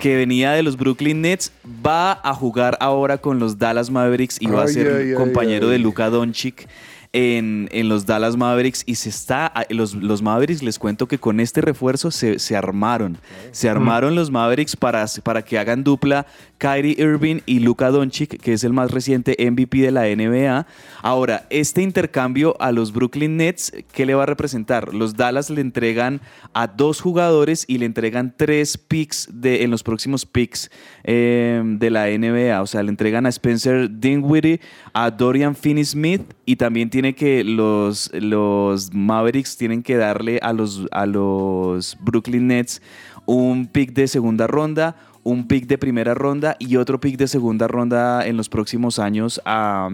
[0.00, 1.52] que venía de los Brooklyn Nets,
[1.86, 6.10] va a jugar ahora con los Dallas Mavericks y va a ser compañero de Luka
[6.10, 6.68] Doncic
[7.12, 8.82] en, los Dallas Mavericks.
[8.86, 13.18] Y se está, los, los Mavericks les cuento que con este refuerzo se, se armaron,
[13.52, 16.26] se armaron los Mavericks para, para que hagan dupla
[16.58, 20.66] Kyrie Irving y Luka Doncic, que es el más reciente MVP de la NBA.
[21.02, 24.92] Ahora, este intercambio a los Brooklyn Nets, ¿qué le va a representar?
[24.92, 26.20] Los Dallas le entregan
[26.52, 30.70] a dos jugadores y le entregan tres picks en los próximos picks
[31.04, 32.60] eh, de la NBA.
[32.60, 34.60] O sea, le entregan a Spencer Dinwiddie,
[34.92, 40.86] a Dorian Finney-Smith y también tiene que los, los Mavericks tienen que darle a los,
[40.90, 42.82] a los Brooklyn Nets
[43.28, 44.96] un pick de segunda ronda,
[45.28, 49.40] un pick de primera ronda y otro pick de segunda ronda en los próximos años
[49.44, 49.90] a,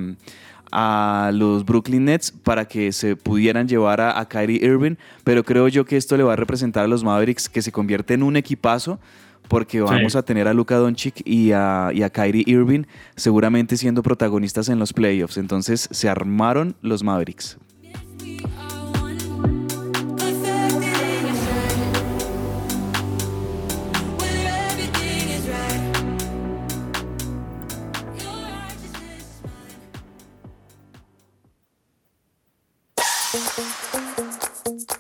[1.33, 5.97] los Brooklyn Nets para que se pudieran llevar a, Kyrie Irving, pero creo yo que
[5.97, 8.99] esto le va a representar a los Mavericks que se convierte en un equipazo
[9.49, 14.03] porque vamos a tener a Luka Doncic y a, y a Kyrie Irving seguramente siendo
[14.03, 15.37] protagonistas en los playoffs.
[15.37, 17.59] Entonces se armaron los Mavericks.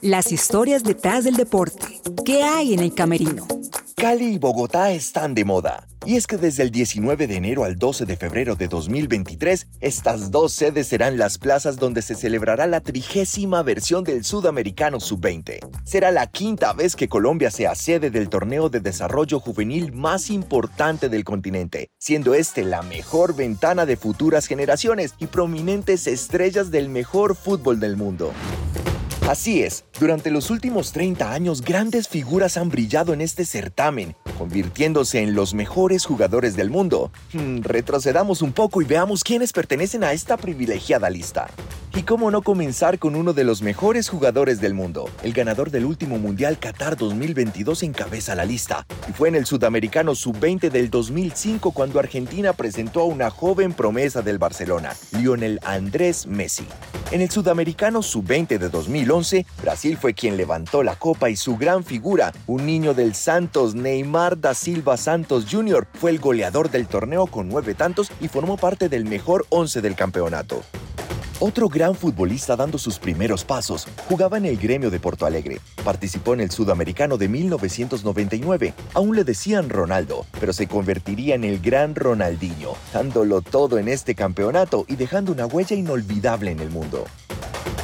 [0.04, 2.02] Las historias detrás del deporte.
[2.26, 3.46] ¿Qué hay en el camerino?
[3.96, 5.88] Cali y Bogotá están de moda.
[6.04, 10.30] Y es que desde el 19 de enero al 12 de febrero de 2023, estas
[10.30, 15.60] dos sedes serán las plazas donde se celebrará la trigésima versión del Sudamericano Sub-20.
[15.86, 21.08] Será la quinta vez que Colombia sea sede del torneo de desarrollo juvenil más importante
[21.08, 27.34] del continente, siendo este la mejor ventana de futuras generaciones y prominentes estrellas del mejor
[27.34, 28.34] fútbol del mundo.
[29.28, 35.22] Así es, durante los últimos 30 años grandes figuras han brillado en este certamen, convirtiéndose
[35.22, 37.10] en los mejores jugadores del mundo.
[37.32, 41.48] Hmm, retrocedamos un poco y veamos quiénes pertenecen a esta privilegiada lista.
[41.96, 45.08] Y cómo no comenzar con uno de los mejores jugadores del mundo.
[45.22, 48.84] El ganador del último Mundial Qatar 2022 encabeza la lista.
[49.08, 54.22] Y fue en el Sudamericano Sub-20 del 2005 cuando Argentina presentó a una joven promesa
[54.22, 56.66] del Barcelona, Lionel Andrés Messi.
[57.12, 58.68] En el Sudamericano Sub-20 de
[59.14, 63.74] 2011, Brasil fue quien levantó la copa y su gran figura, un niño del Santos,
[63.74, 68.56] Neymar da Silva Santos Jr., fue el goleador del torneo con nueve tantos y formó
[68.56, 70.62] parte del mejor once del campeonato.
[71.40, 75.60] Otro gran futbolista dando sus primeros pasos jugaba en el gremio de Porto Alegre.
[75.84, 78.72] Participó en el Sudamericano de 1999.
[78.94, 84.14] Aún le decían Ronaldo, pero se convertiría en el gran Ronaldinho, dándolo todo en este
[84.14, 87.04] campeonato y dejando una huella inolvidable en el mundo.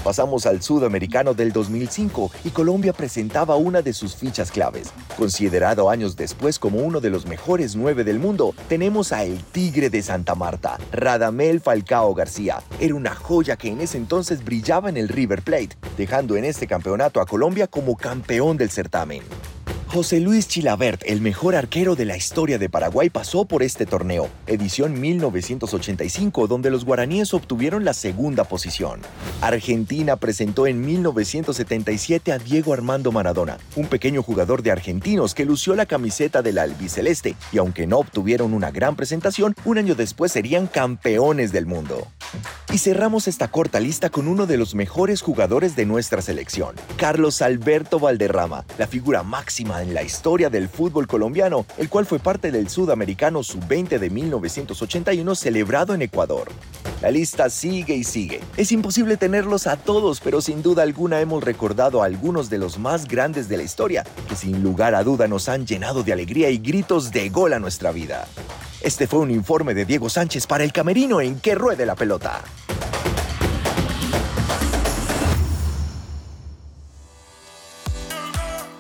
[0.05, 4.93] Pasamos al Sudamericano del 2005 y Colombia presentaba una de sus fichas claves.
[5.19, 9.91] Considerado años después como uno de los mejores nueve del mundo, tenemos a el Tigre
[9.91, 12.63] de Santa Marta, Radamel Falcao García.
[12.81, 16.67] Era una joya que en ese entonces brillaba en el River Plate, dejando en este
[16.67, 19.23] campeonato a Colombia como campeón del certamen.
[19.93, 24.29] José Luis Chilabert, el mejor arquero de la historia de Paraguay, pasó por este torneo,
[24.47, 29.01] edición 1985, donde los guaraníes obtuvieron la segunda posición.
[29.41, 35.75] Argentina presentó en 1977 a Diego Armando Maradona, un pequeño jugador de argentinos que lució
[35.75, 40.69] la camiseta del albiceleste, y aunque no obtuvieron una gran presentación, un año después serían
[40.69, 42.07] campeones del mundo.
[42.73, 47.43] Y cerramos esta corta lista con uno de los mejores jugadores de nuestra selección, Carlos
[47.43, 52.51] Alberto Valderrama, la figura máxima en la historia del fútbol colombiano, el cual fue parte
[52.51, 56.51] del Sudamericano Sub-20 de 1981 celebrado en Ecuador.
[57.03, 58.41] La lista sigue y sigue.
[58.57, 62.79] Es imposible tenerlos a todos, pero sin duda alguna hemos recordado a algunos de los
[62.79, 66.51] más grandes de la historia, que sin lugar a duda nos han llenado de alegría
[66.51, 68.27] y gritos de gol a nuestra vida.
[68.83, 72.43] Este fue un informe de Diego Sánchez para el Camerino en Que Ruede la Pelota.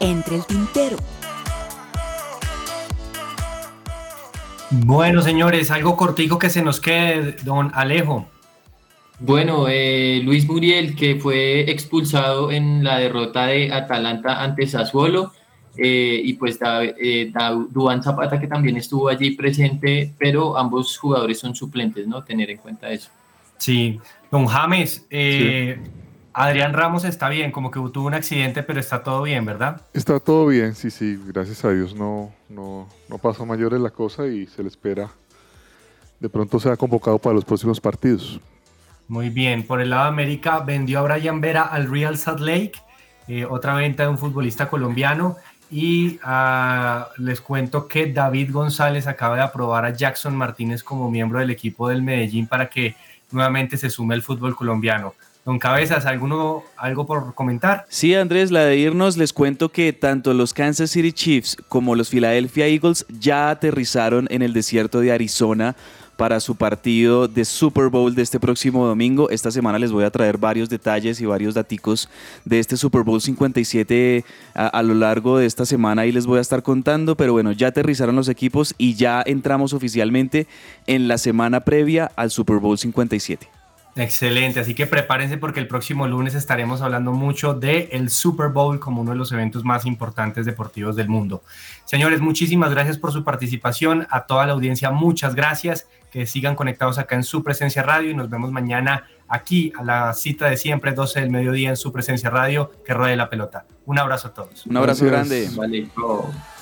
[0.01, 0.96] Entre el tintero.
[4.70, 8.26] Bueno, señores, algo cortico que se nos quede, don Alejo.
[9.18, 15.32] Bueno, eh, Luis Muriel, que fue expulsado en la derrota de Atalanta ante Sassuolo,
[15.76, 17.32] eh, y pues da, eh,
[17.70, 22.22] Duan Zapata, que también estuvo allí presente, pero ambos jugadores son suplentes, ¿no?
[22.24, 23.11] Tener en cuenta eso.
[23.59, 25.78] Sí, don James, eh,
[26.43, 29.80] Adrián Ramos está bien, como que tuvo un accidente, pero está todo bien, ¿verdad?
[29.93, 34.26] Está todo bien, sí, sí, gracias a Dios no, no, no pasó mayores la cosa
[34.26, 35.11] y se le espera.
[36.18, 38.41] De pronto sea convocado para los próximos partidos.
[39.07, 42.72] Muy bien, por el lado de América vendió a Brian Vera al Real Salt Lake,
[43.28, 45.36] eh, otra venta de un futbolista colombiano.
[45.70, 51.38] Y ah, les cuento que David González acaba de aprobar a Jackson Martínez como miembro
[51.38, 52.97] del equipo del Medellín para que
[53.30, 55.14] nuevamente se sume al fútbol colombiano.
[55.45, 57.86] Don Cabezas, ¿alguno, ¿algo por comentar?
[57.88, 62.11] Sí, Andrés, la de irnos, les cuento que tanto los Kansas City Chiefs como los
[62.11, 65.76] Philadelphia Eagles ya aterrizaron en el desierto de Arizona
[66.18, 69.30] para su partido de Super Bowl de este próximo domingo.
[69.30, 72.11] Esta semana les voy a traer varios detalles y varios daticos
[72.45, 76.36] de este Super Bowl 57 a, a, lo largo de esta semana y les voy
[76.36, 80.47] a estar contando, pero bueno, ya aterrizaron los equipos y ya entramos oficialmente
[80.86, 83.59] en la semana previa al Super Bowl 57.
[84.01, 88.80] Excelente, así que prepárense porque el próximo lunes estaremos hablando mucho del el Super Bowl
[88.80, 91.42] como uno de los eventos más importantes deportivos del mundo.
[91.84, 96.98] Señores, muchísimas gracias por su participación, a toda la audiencia muchas gracias, que sigan conectados
[96.98, 100.92] acá en su presencia radio y nos vemos mañana aquí a la cita de siempre,
[100.92, 103.66] 12 del mediodía en su presencia radio, que ruede la pelota.
[103.84, 104.64] Un abrazo a todos.
[104.64, 105.55] Un abrazo Gracias.
[105.55, 105.88] grande.
[105.94, 106.59] Vale.